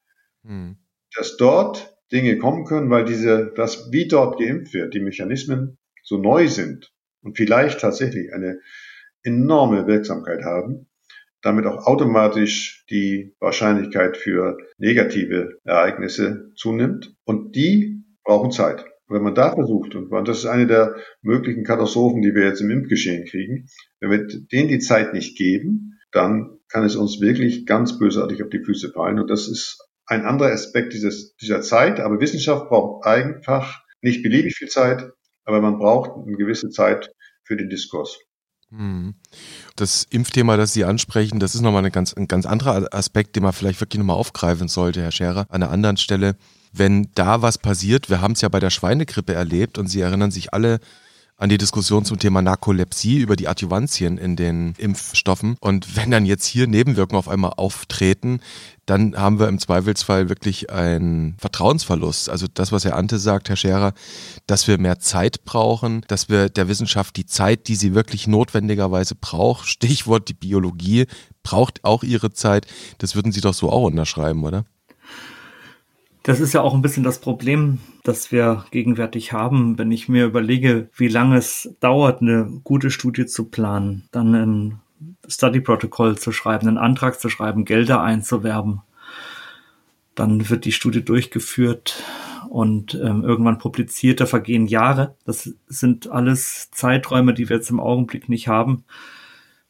[0.44, 0.76] hm.
[1.16, 6.18] dass dort Dinge kommen können, weil diese, das, wie dort geimpft wird, die Mechanismen so
[6.18, 8.60] neu sind und vielleicht tatsächlich eine
[9.22, 10.89] enorme Wirksamkeit haben,
[11.42, 17.14] damit auch automatisch die Wahrscheinlichkeit für negative Ereignisse zunimmt.
[17.24, 18.84] Und die brauchen Zeit.
[19.08, 22.70] wenn man da versucht, und das ist eine der möglichen Katastrophen, die wir jetzt im
[22.70, 23.66] Impfgeschehen kriegen,
[23.98, 28.50] wenn wir denen die Zeit nicht geben, dann kann es uns wirklich ganz bösartig auf
[28.50, 29.18] die Füße fallen.
[29.18, 32.00] Und das ist ein anderer Aspekt dieses, dieser Zeit.
[32.00, 35.10] Aber Wissenschaft braucht einfach nicht beliebig viel Zeit,
[35.44, 37.10] aber man braucht eine gewisse Zeit
[37.44, 38.20] für den Diskurs.
[38.70, 39.14] Hm.
[39.74, 43.42] Das Impfthema, das Sie ansprechen, das ist nochmal ein ganz, ein ganz anderer Aspekt, den
[43.42, 46.36] man vielleicht wirklich nochmal aufgreifen sollte, Herr Scherer, an einer anderen Stelle.
[46.72, 50.30] Wenn da was passiert, wir haben es ja bei der Schweinegrippe erlebt und Sie erinnern
[50.30, 50.78] sich alle
[51.40, 55.56] an die Diskussion zum Thema Narkolepsie über die Adjuvantien in den Impfstoffen.
[55.60, 58.40] Und wenn dann jetzt hier Nebenwirkungen auf einmal auftreten,
[58.84, 62.28] dann haben wir im Zweifelsfall wirklich einen Vertrauensverlust.
[62.28, 63.94] Also das, was Herr Ante sagt, Herr Scherer,
[64.46, 69.14] dass wir mehr Zeit brauchen, dass wir der Wissenschaft die Zeit, die sie wirklich notwendigerweise
[69.14, 71.06] braucht, Stichwort die Biologie,
[71.42, 72.66] braucht auch ihre Zeit.
[72.98, 74.66] Das würden Sie doch so auch unterschreiben, oder?
[76.30, 79.76] Das ist ja auch ein bisschen das Problem, das wir gegenwärtig haben.
[79.78, 84.80] Wenn ich mir überlege, wie lange es dauert, eine gute Studie zu planen, dann ein
[85.26, 88.82] Study Protocol zu schreiben, einen Antrag zu schreiben, Gelder einzuwerben,
[90.14, 92.00] dann wird die Studie durchgeführt
[92.48, 95.16] und ähm, irgendwann publiziert, da vergehen Jahre.
[95.24, 98.84] Das sind alles Zeiträume, die wir jetzt im Augenblick nicht haben.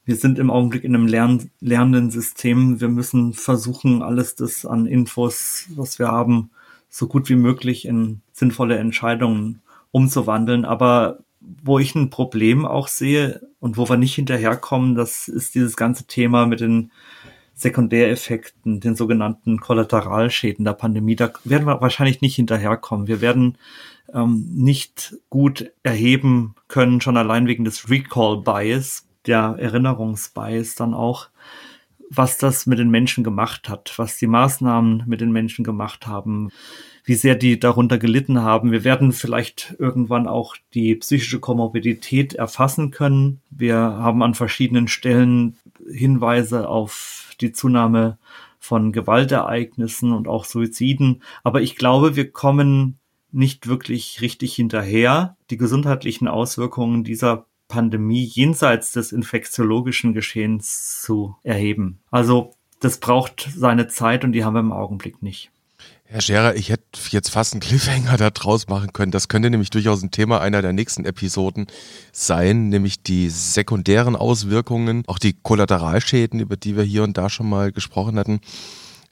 [0.04, 2.80] Wir sind im Augenblick in einem lern lernenden System.
[2.80, 6.50] Wir müssen versuchen, alles das an Infos, was wir haben,
[6.88, 10.64] so gut wie möglich in sinnvolle Entscheidungen umzuwandeln.
[10.64, 15.76] Aber wo ich ein Problem auch sehe und wo wir nicht hinterherkommen, das ist dieses
[15.76, 16.90] ganze Thema mit den
[17.54, 21.16] Sekundäreffekten, den sogenannten Kollateralschäden der Pandemie.
[21.16, 23.06] Da werden wir wahrscheinlich nicht hinterherkommen.
[23.06, 23.58] Wir werden
[24.14, 31.28] ähm, nicht gut erheben können, schon allein wegen des Recall-Bias, der Erinnerungsbias dann auch,
[32.10, 36.50] was das mit den Menschen gemacht hat, was die Maßnahmen mit den Menschen gemacht haben,
[37.04, 38.72] wie sehr die darunter gelitten haben.
[38.72, 43.40] Wir werden vielleicht irgendwann auch die psychische Komorbidität erfassen können.
[43.50, 45.56] Wir haben an verschiedenen Stellen
[45.90, 48.18] Hinweise auf die Zunahme
[48.58, 51.22] von Gewaltereignissen und auch Suiziden.
[51.42, 52.98] Aber ich glaube, wir kommen
[53.32, 62.00] nicht wirklich richtig hinterher, die gesundheitlichen Auswirkungen dieser Pandemie jenseits des infektiologischen Geschehens zu erheben.
[62.10, 65.50] Also das braucht seine Zeit und die haben wir im Augenblick nicht.
[66.04, 69.12] Herr Scherer, ich hätte jetzt fast einen Cliffhanger da draus machen können.
[69.12, 71.68] Das könnte nämlich durchaus ein Thema einer der nächsten Episoden
[72.10, 77.48] sein, nämlich die sekundären Auswirkungen, auch die Kollateralschäden, über die wir hier und da schon
[77.48, 78.40] mal gesprochen hatten.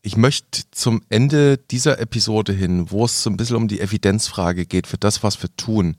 [0.03, 4.67] Ich möchte zum Ende dieser Episode hin, wo es so ein bisschen um die Evidenzfrage
[4.67, 5.97] geht für das, was wir tun,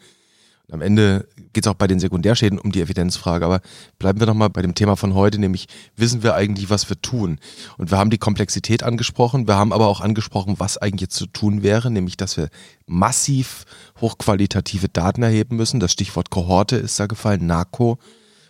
[0.71, 3.61] am Ende geht es auch bei den Sekundärschäden um die Evidenzfrage, aber
[3.97, 7.39] bleiben wir nochmal bei dem Thema von heute, nämlich wissen wir eigentlich, was wir tun?
[7.77, 11.63] Und wir haben die Komplexität angesprochen, wir haben aber auch angesprochen, was eigentlich zu tun
[11.63, 12.49] wäre, nämlich dass wir
[12.85, 13.65] massiv
[13.99, 15.79] hochqualitative Daten erheben müssen.
[15.79, 17.97] Das Stichwort Kohorte ist da gefallen, NARCO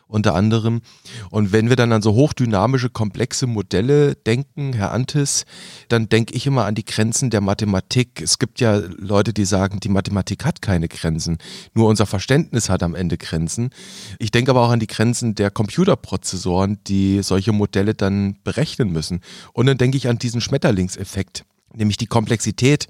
[0.10, 0.82] unter anderem.
[1.30, 5.45] Und wenn wir dann an so hochdynamische, komplexe Modelle denken, Herr Antis,
[5.88, 8.22] dann denke ich immer an die Grenzen der Mathematik.
[8.22, 11.38] Es gibt ja Leute, die sagen, die Mathematik hat keine Grenzen.
[11.74, 13.70] Nur unser Verständnis hat am Ende Grenzen.
[14.18, 19.22] Ich denke aber auch an die Grenzen der Computerprozessoren, die solche Modelle dann berechnen müssen.
[19.53, 21.45] Und dann denke ich an diesen Schmetterlingseffekt
[21.76, 22.88] nämlich die Komplexität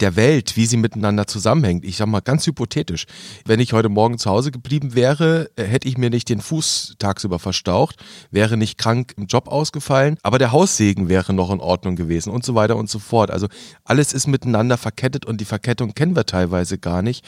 [0.00, 1.84] der Welt, wie sie miteinander zusammenhängt.
[1.84, 3.06] Ich sag mal ganz hypothetisch.
[3.44, 6.94] Wenn ich heute Morgen zu Hause geblieben wäre, äh, hätte ich mir nicht den Fuß
[6.98, 7.96] tagsüber verstaucht,
[8.30, 12.44] wäre nicht krank im Job ausgefallen, aber der Haussegen wäre noch in Ordnung gewesen und
[12.44, 13.30] so weiter und so fort.
[13.30, 13.48] Also
[13.84, 17.24] alles ist miteinander verkettet und die Verkettung kennen wir teilweise gar nicht.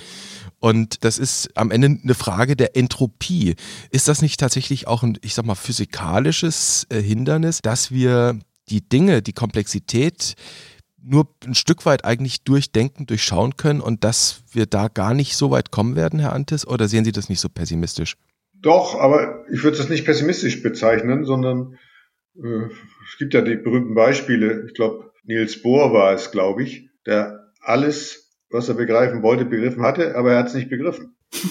[0.59, 3.57] Und das ist am Ende eine Frage der Entropie.
[3.91, 8.39] Ist das nicht tatsächlich auch ein, ich sag mal, physikalisches äh, Hindernis, dass wir
[8.71, 10.35] die Dinge, die Komplexität,
[11.05, 15.51] nur ein Stück weit eigentlich durchdenken, durchschauen können und dass wir da gar nicht so
[15.51, 16.67] weit kommen werden, Herr Antes?
[16.67, 18.17] Oder sehen Sie das nicht so pessimistisch?
[18.55, 21.79] Doch, aber ich würde das nicht pessimistisch bezeichnen, sondern
[22.37, 22.65] äh,
[23.11, 24.65] es gibt ja die berühmten Beispiele.
[24.67, 29.83] Ich glaube, Niels Bohr war es, glaube ich, der alles, was er begreifen wollte, begriffen
[29.83, 31.17] hatte, aber er hat es nicht begriffen.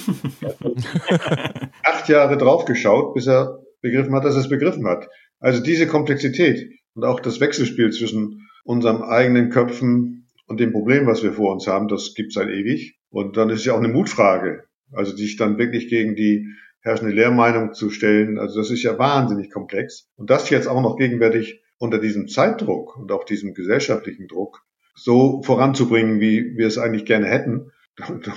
[1.83, 5.07] acht Jahre draufgeschaut, bis er begriffen hat, dass er es begriffen hat.
[5.39, 11.23] Also diese Komplexität und auch das Wechselspiel zwischen unserem eigenen Köpfen und dem Problem, was
[11.23, 12.97] wir vor uns haben, das gibt es seit ewig.
[13.09, 16.47] Und dann ist es ja auch eine Mutfrage, also sich dann wirklich gegen die
[16.81, 18.39] herrschende Lehrmeinung zu stellen.
[18.39, 20.09] Also das ist ja wahnsinnig komplex.
[20.15, 24.63] Und das jetzt auch noch gegenwärtig unter diesem Zeitdruck und auch diesem gesellschaftlichen Druck
[24.95, 28.33] so voranzubringen, wie wir es eigentlich gerne hätten, da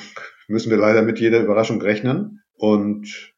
[0.48, 2.42] müssen wir leider mit jeder Überraschung rechnen.
[2.54, 3.34] Und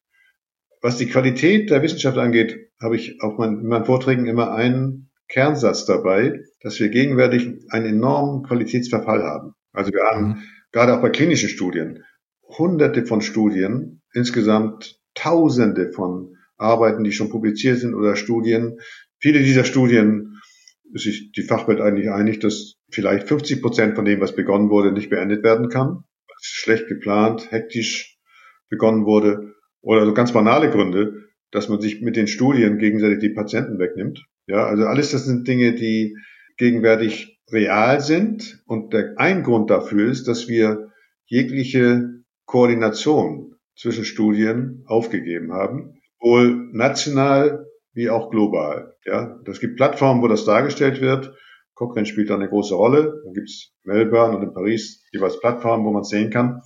[0.81, 5.85] was die Qualität der Wissenschaft angeht, habe ich auf in meinen Vorträgen immer einen Kernsatz
[5.85, 9.55] dabei, dass wir gegenwärtig einen enormen Qualitätsverfall haben.
[9.73, 10.43] Also wir haben mhm.
[10.73, 12.03] gerade auch bei klinischen Studien
[12.57, 18.79] hunderte von Studien, insgesamt tausende von Arbeiten, die schon publiziert sind oder Studien.
[19.21, 20.41] Viele dieser Studien
[20.93, 24.93] ist sich die Fachwelt eigentlich einig, dass vielleicht 50 Prozent von dem, was begonnen wurde,
[24.93, 26.05] nicht beendet werden kann.
[26.41, 28.19] Schlecht geplant, hektisch
[28.71, 33.31] begonnen wurde oder so ganz banale Gründe, dass man sich mit den Studien gegenseitig die
[33.31, 34.25] Patienten wegnimmt.
[34.49, 36.17] Ja, also alles das sind Dinge, die
[36.57, 38.63] gegenwärtig real sind.
[38.67, 40.91] Und der, ein Grund dafür ist, dass wir
[41.27, 48.97] jegliche Koordination zwischen Studien aufgegeben haben, sowohl national wie auch global.
[49.05, 51.35] Ja, das gibt Plattformen, wo das dargestellt wird.
[51.75, 53.23] Cochrane spielt da eine große Rolle.
[53.25, 56.63] Da gibt's Melbourne und in Paris jeweils Plattformen, wo man sehen kann.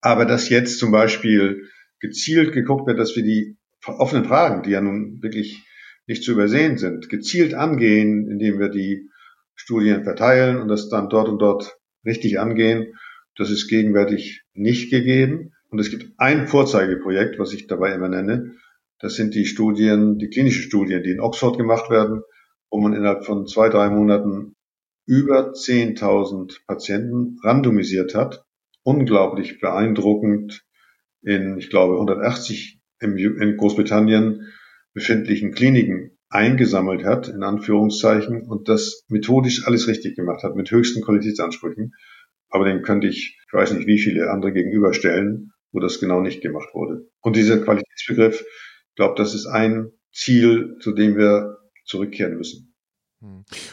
[0.00, 1.68] Aber dass jetzt zum Beispiel
[1.98, 3.56] gezielt geguckt wird, dass wir die
[3.86, 5.64] offenen Fragen, die ja nun wirklich
[6.06, 9.08] nicht zu übersehen sind, gezielt angehen, indem wir die
[9.54, 12.94] Studien verteilen und das dann dort und dort richtig angehen.
[13.36, 15.52] Das ist gegenwärtig nicht gegeben.
[15.70, 18.56] Und es gibt ein Vorzeigeprojekt, was ich dabei immer nenne.
[18.98, 22.22] Das sind die Studien, die klinischen Studien, die in Oxford gemacht werden,
[22.70, 24.54] wo man innerhalb von zwei, drei Monaten
[25.06, 28.44] über 10.000 Patienten randomisiert hat.
[28.82, 30.62] Unglaublich beeindruckend
[31.22, 34.52] in, ich glaube, 180 im, in Großbritannien
[34.94, 41.02] befindlichen Kliniken eingesammelt hat, in Anführungszeichen, und das methodisch alles richtig gemacht hat, mit höchsten
[41.02, 41.92] Qualitätsansprüchen.
[42.48, 46.42] Aber dem könnte ich, ich weiß nicht, wie viele andere gegenüberstellen, wo das genau nicht
[46.42, 47.08] gemacht wurde.
[47.20, 52.71] Und dieser Qualitätsbegriff, ich glaube, das ist ein Ziel, zu dem wir zurückkehren müssen.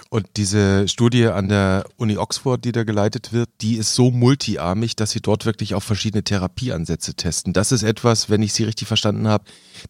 [0.09, 4.95] Und diese Studie an der Uni Oxford, die da geleitet wird, die ist so multiarmig,
[4.95, 7.53] dass sie dort wirklich auch verschiedene Therapieansätze testen.
[7.53, 9.45] Das ist etwas, wenn ich Sie richtig verstanden habe,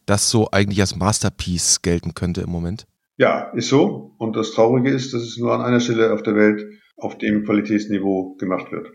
[0.05, 2.87] das so eigentlich als Masterpiece gelten könnte im Moment.
[3.17, 4.15] Ja, ist so.
[4.17, 6.65] Und das Traurige ist, dass es nur an einer Stelle auf der Welt
[6.95, 8.87] auf dem Qualitätsniveau gemacht wird.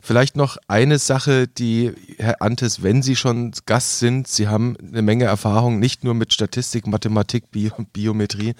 [0.00, 5.02] Vielleicht noch eine Sache, die Herr Antes, wenn Sie schon Gast sind, Sie haben eine
[5.02, 8.54] Menge Erfahrung, nicht nur mit Statistik, Mathematik, Bio, Biometrie.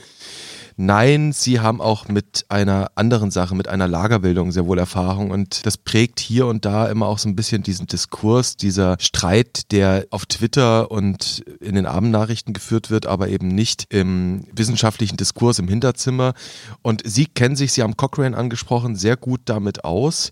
[0.78, 5.64] Nein, sie haben auch mit einer anderen Sache, mit einer Lagerbildung sehr wohl Erfahrung und
[5.64, 10.06] das prägt hier und da immer auch so ein bisschen diesen Diskurs, dieser Streit, der
[10.10, 15.68] auf Twitter und in den Abendnachrichten geführt wird, aber eben nicht im wissenschaftlichen Diskurs im
[15.68, 16.34] Hinterzimmer.
[16.82, 20.30] Und Sie kennen sich, Sie haben Cochrane angesprochen, sehr gut damit aus.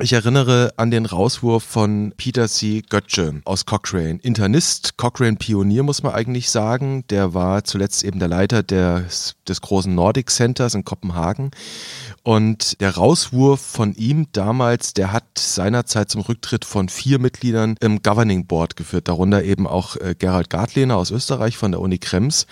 [0.00, 2.82] Ich erinnere an den Rauswurf von Peter C.
[2.88, 4.18] Götze aus Cochrane.
[4.22, 7.04] Internist, Cochrane-Pionier muss man eigentlich sagen.
[7.10, 11.50] Der war zuletzt eben der Leiter des, des großen Nordic Centers in Kopenhagen.
[12.22, 18.02] Und der Rauswurf von ihm damals, der hat seinerzeit zum Rücktritt von vier Mitgliedern im
[18.02, 22.46] Governing Board geführt, darunter eben auch äh, Gerald Gartlehner aus Österreich von der Uni Krems.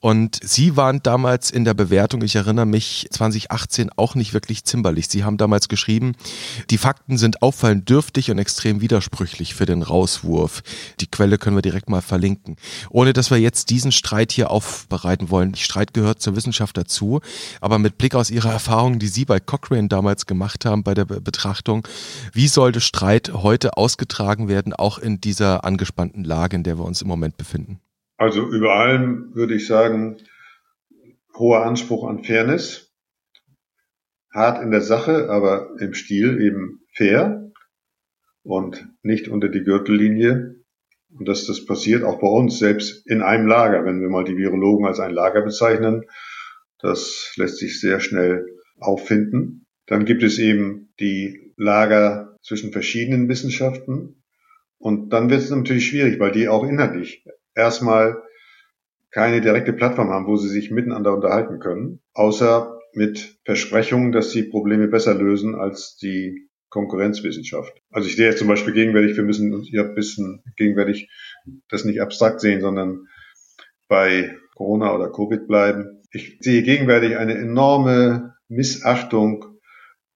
[0.00, 5.08] Und sie waren damals in der Bewertung, ich erinnere mich, 2018 auch nicht wirklich zimperlich.
[5.08, 6.16] Sie haben damals geschrieben,
[6.70, 10.62] die Fakten sind auffallend dürftig und extrem widersprüchlich für den Rauswurf.
[11.00, 12.56] Die Quelle können wir direkt mal verlinken.
[12.90, 15.54] Ohne dass wir jetzt diesen Streit hier aufbereiten wollen.
[15.54, 17.20] Streit gehört zur Wissenschaft dazu,
[17.60, 21.04] aber mit Blick aus Ihrer Erfahrung, die Sie bei Cochrane damals gemacht haben bei der
[21.04, 21.86] Betrachtung.
[22.32, 27.02] Wie sollte Streit heute ausgetragen werden, auch in dieser angespannten Lage, in der wir uns
[27.02, 27.80] im Moment befinden?
[28.16, 30.16] Also über allem würde ich sagen,
[31.36, 32.93] hoher Anspruch an Fairness,
[34.34, 37.50] hart in der Sache, aber im Stil eben fair
[38.42, 40.56] und nicht unter die Gürtellinie.
[41.16, 44.36] Und dass das passiert auch bei uns, selbst in einem Lager, wenn wir mal die
[44.36, 46.04] Virologen als ein Lager bezeichnen,
[46.80, 48.44] das lässt sich sehr schnell
[48.78, 49.66] auffinden.
[49.86, 54.22] Dann gibt es eben die Lager zwischen verschiedenen Wissenschaften.
[54.78, 57.24] Und dann wird es natürlich schwierig, weil die auch inhaltlich
[57.54, 58.20] erstmal
[59.12, 64.44] keine direkte Plattform haben, wo sie sich miteinander unterhalten können, außer mit Versprechungen, dass sie
[64.44, 67.72] Probleme besser lösen als die Konkurrenzwissenschaft.
[67.90, 71.08] Also ich sehe jetzt zum Beispiel gegenwärtig, wir müssen uns hier ein bisschen gegenwärtig
[71.68, 73.06] das nicht abstrakt sehen, sondern
[73.88, 76.02] bei Corona oder Covid bleiben.
[76.10, 79.44] Ich sehe gegenwärtig eine enorme Missachtung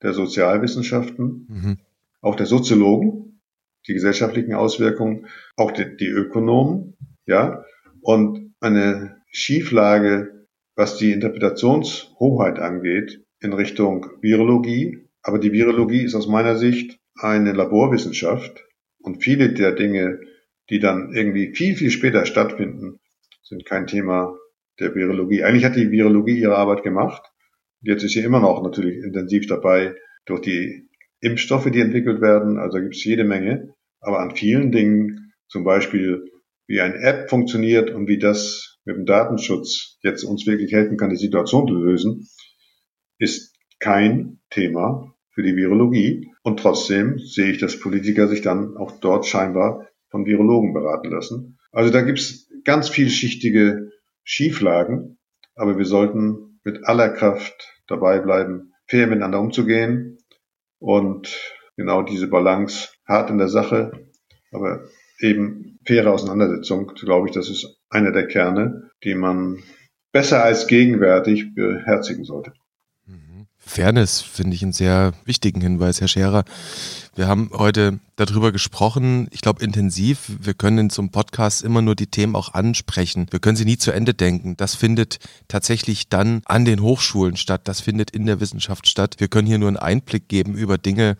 [0.01, 1.77] der Sozialwissenschaften, mhm.
[2.21, 3.41] auch der Soziologen,
[3.87, 7.63] die gesellschaftlichen Auswirkungen, auch die, die Ökonomen, ja,
[8.01, 10.38] und eine Schieflage,
[10.79, 15.09] was die Interpretationshoheit angeht, in Richtung Virologie.
[15.21, 18.65] Aber die Virologie ist aus meiner Sicht eine Laborwissenschaft
[19.01, 20.19] und viele der Dinge,
[20.69, 22.99] die dann irgendwie viel, viel später stattfinden,
[23.43, 24.37] sind kein Thema
[24.79, 25.43] der Virologie.
[25.43, 27.29] Eigentlich hat die Virologie ihre Arbeit gemacht
[27.81, 29.95] Jetzt ist sie immer noch natürlich intensiv dabei
[30.25, 30.89] durch die
[31.21, 32.57] Impfstoffe, die entwickelt werden.
[32.57, 33.73] Also gibt es jede Menge.
[34.01, 36.29] Aber an vielen Dingen, zum Beispiel
[36.67, 41.09] wie eine App funktioniert und wie das mit dem Datenschutz jetzt uns wirklich helfen kann,
[41.09, 42.27] die Situation zu lösen,
[43.17, 46.31] ist kein Thema für die Virologie.
[46.43, 51.59] Und trotzdem sehe ich, dass Politiker sich dann auch dort scheinbar von Virologen beraten lassen.
[51.71, 53.91] Also da gibt es ganz vielschichtige
[54.23, 55.17] Schieflagen,
[55.55, 60.17] aber wir sollten mit aller Kraft dabei bleiben, fair miteinander umzugehen
[60.79, 61.35] und
[61.77, 63.91] genau diese Balance hart in der Sache,
[64.51, 64.85] aber
[65.19, 69.63] eben faire Auseinandersetzung, glaube ich, das ist einer der Kerne, die man
[70.11, 72.53] besser als gegenwärtig beherzigen sollte.
[73.69, 76.43] Fairness finde ich einen sehr wichtigen Hinweis, Herr Scherer.
[77.15, 80.31] Wir haben heute darüber gesprochen, ich glaube intensiv.
[80.41, 83.27] Wir können in so einem Podcast immer nur die Themen auch ansprechen.
[83.29, 84.57] Wir können sie nie zu Ende denken.
[84.57, 87.61] Das findet tatsächlich dann an den Hochschulen statt.
[87.65, 89.15] Das findet in der Wissenschaft statt.
[89.19, 91.15] Wir können hier nur einen Einblick geben über Dinge,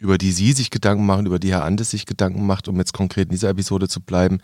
[0.00, 2.92] über die Sie sich Gedanken machen, über die Herr Andes sich Gedanken macht, um jetzt
[2.92, 4.40] konkret in dieser Episode zu bleiben.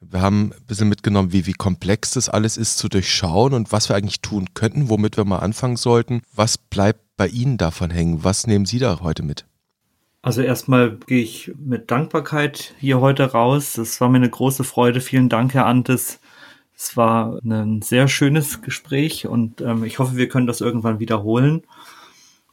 [0.00, 3.90] Wir haben ein bisschen mitgenommen, wie, wie komplex das alles ist zu durchschauen und was
[3.90, 6.22] wir eigentlich tun könnten, womit wir mal anfangen sollten.
[6.34, 8.24] Was bleibt bei Ihnen davon hängen?
[8.24, 9.44] Was nehmen Sie da heute mit?
[10.22, 13.74] Also erstmal gehe ich mit Dankbarkeit hier heute raus.
[13.74, 15.02] Das war mir eine große Freude.
[15.02, 16.20] Vielen Dank, Herr Antes.
[16.74, 21.62] Es war ein sehr schönes Gespräch und ähm, ich hoffe, wir können das irgendwann wiederholen.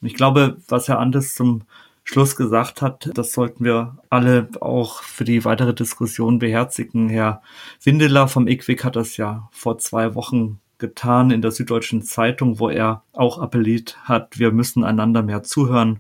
[0.02, 1.64] Und ich glaube, was Herr Antes zum
[2.10, 7.10] Schluss gesagt hat, das sollten wir alle auch für die weitere Diskussion beherzigen.
[7.10, 7.42] Herr
[7.84, 12.70] Windeler vom IQWIC hat das ja vor zwei Wochen getan in der Süddeutschen Zeitung, wo
[12.70, 16.00] er auch appelliert hat, wir müssen einander mehr zuhören.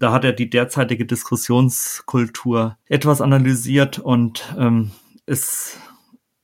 [0.00, 4.90] Da hat er die derzeitige Diskussionskultur etwas analysiert und ähm,
[5.24, 5.78] es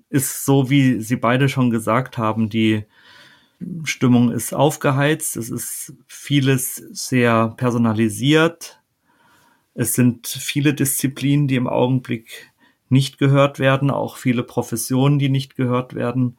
[0.08, 2.84] ist so, wie Sie beide schon gesagt haben, die
[3.82, 8.79] Stimmung ist aufgeheizt, es ist vieles sehr personalisiert,
[9.80, 12.52] es sind viele Disziplinen, die im Augenblick
[12.90, 16.36] nicht gehört werden, auch viele Professionen, die nicht gehört werden.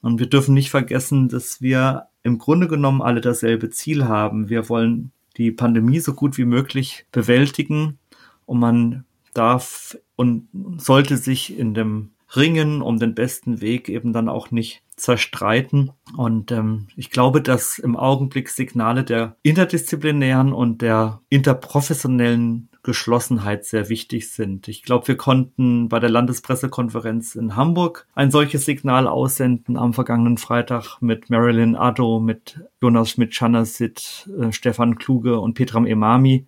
[0.00, 4.48] Und wir dürfen nicht vergessen, dass wir im Grunde genommen alle dasselbe Ziel haben.
[4.48, 7.98] Wir wollen die Pandemie so gut wie möglich bewältigen
[8.46, 9.04] und man
[9.34, 10.48] darf und
[10.78, 15.90] sollte sich in dem Ringen um den besten Weg eben dann auch nicht zerstreiten.
[16.16, 23.88] Und ähm, ich glaube, dass im Augenblick Signale der interdisziplinären und der interprofessionellen Geschlossenheit sehr
[23.88, 24.68] wichtig sind.
[24.68, 30.38] Ich glaube, wir konnten bei der Landespressekonferenz in Hamburg ein solches Signal aussenden am vergangenen
[30.38, 36.46] Freitag mit Marilyn Addo, mit Jonas Schmidt-Chanasit, äh, Stefan Kluge und Petram Emami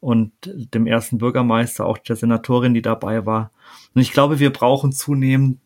[0.00, 3.52] und dem ersten Bürgermeister, auch der Senatorin, die dabei war.
[3.94, 5.58] Und ich glaube, wir brauchen zunehmend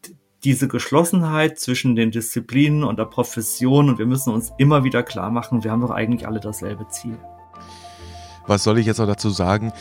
[0.45, 5.31] diese Geschlossenheit zwischen den Disziplinen und der Profession und wir müssen uns immer wieder klar
[5.31, 7.19] machen, wir haben doch eigentlich alle dasselbe Ziel.
[8.47, 9.73] Was soll ich jetzt noch dazu sagen?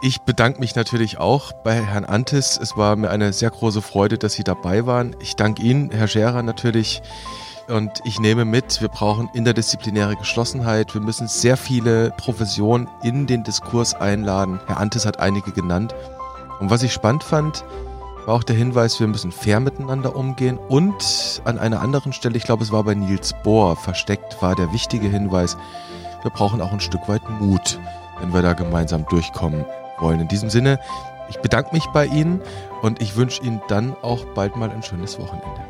[0.00, 2.58] Ich bedanke mich natürlich auch bei Herrn Antis.
[2.60, 5.16] Es war mir eine sehr große Freude, dass Sie dabei waren.
[5.20, 7.02] Ich danke Ihnen, Herr Scherer, natürlich.
[7.68, 10.94] Und ich nehme mit, wir brauchen interdisziplinäre Geschlossenheit.
[10.94, 14.60] Wir müssen sehr viele Professionen in den Diskurs einladen.
[14.66, 15.94] Herr Antis hat einige genannt.
[16.60, 17.64] Und was ich spannend fand,
[18.24, 20.58] war auch der Hinweis, wir müssen fair miteinander umgehen.
[20.58, 24.72] Und an einer anderen Stelle, ich glaube, es war bei Niels Bohr versteckt, war der
[24.72, 25.56] wichtige Hinweis,
[26.22, 27.78] wir brauchen auch ein Stück weit Mut
[28.20, 29.64] wenn wir da gemeinsam durchkommen
[29.98, 30.20] wollen.
[30.20, 30.78] In diesem Sinne,
[31.28, 32.40] ich bedanke mich bei Ihnen
[32.82, 35.60] und ich wünsche Ihnen dann auch bald mal ein schönes Wochenende.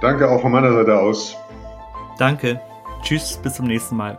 [0.00, 1.36] Danke auch von meiner Seite aus.
[2.18, 2.60] Danke.
[3.02, 4.18] Tschüss, bis zum nächsten Mal.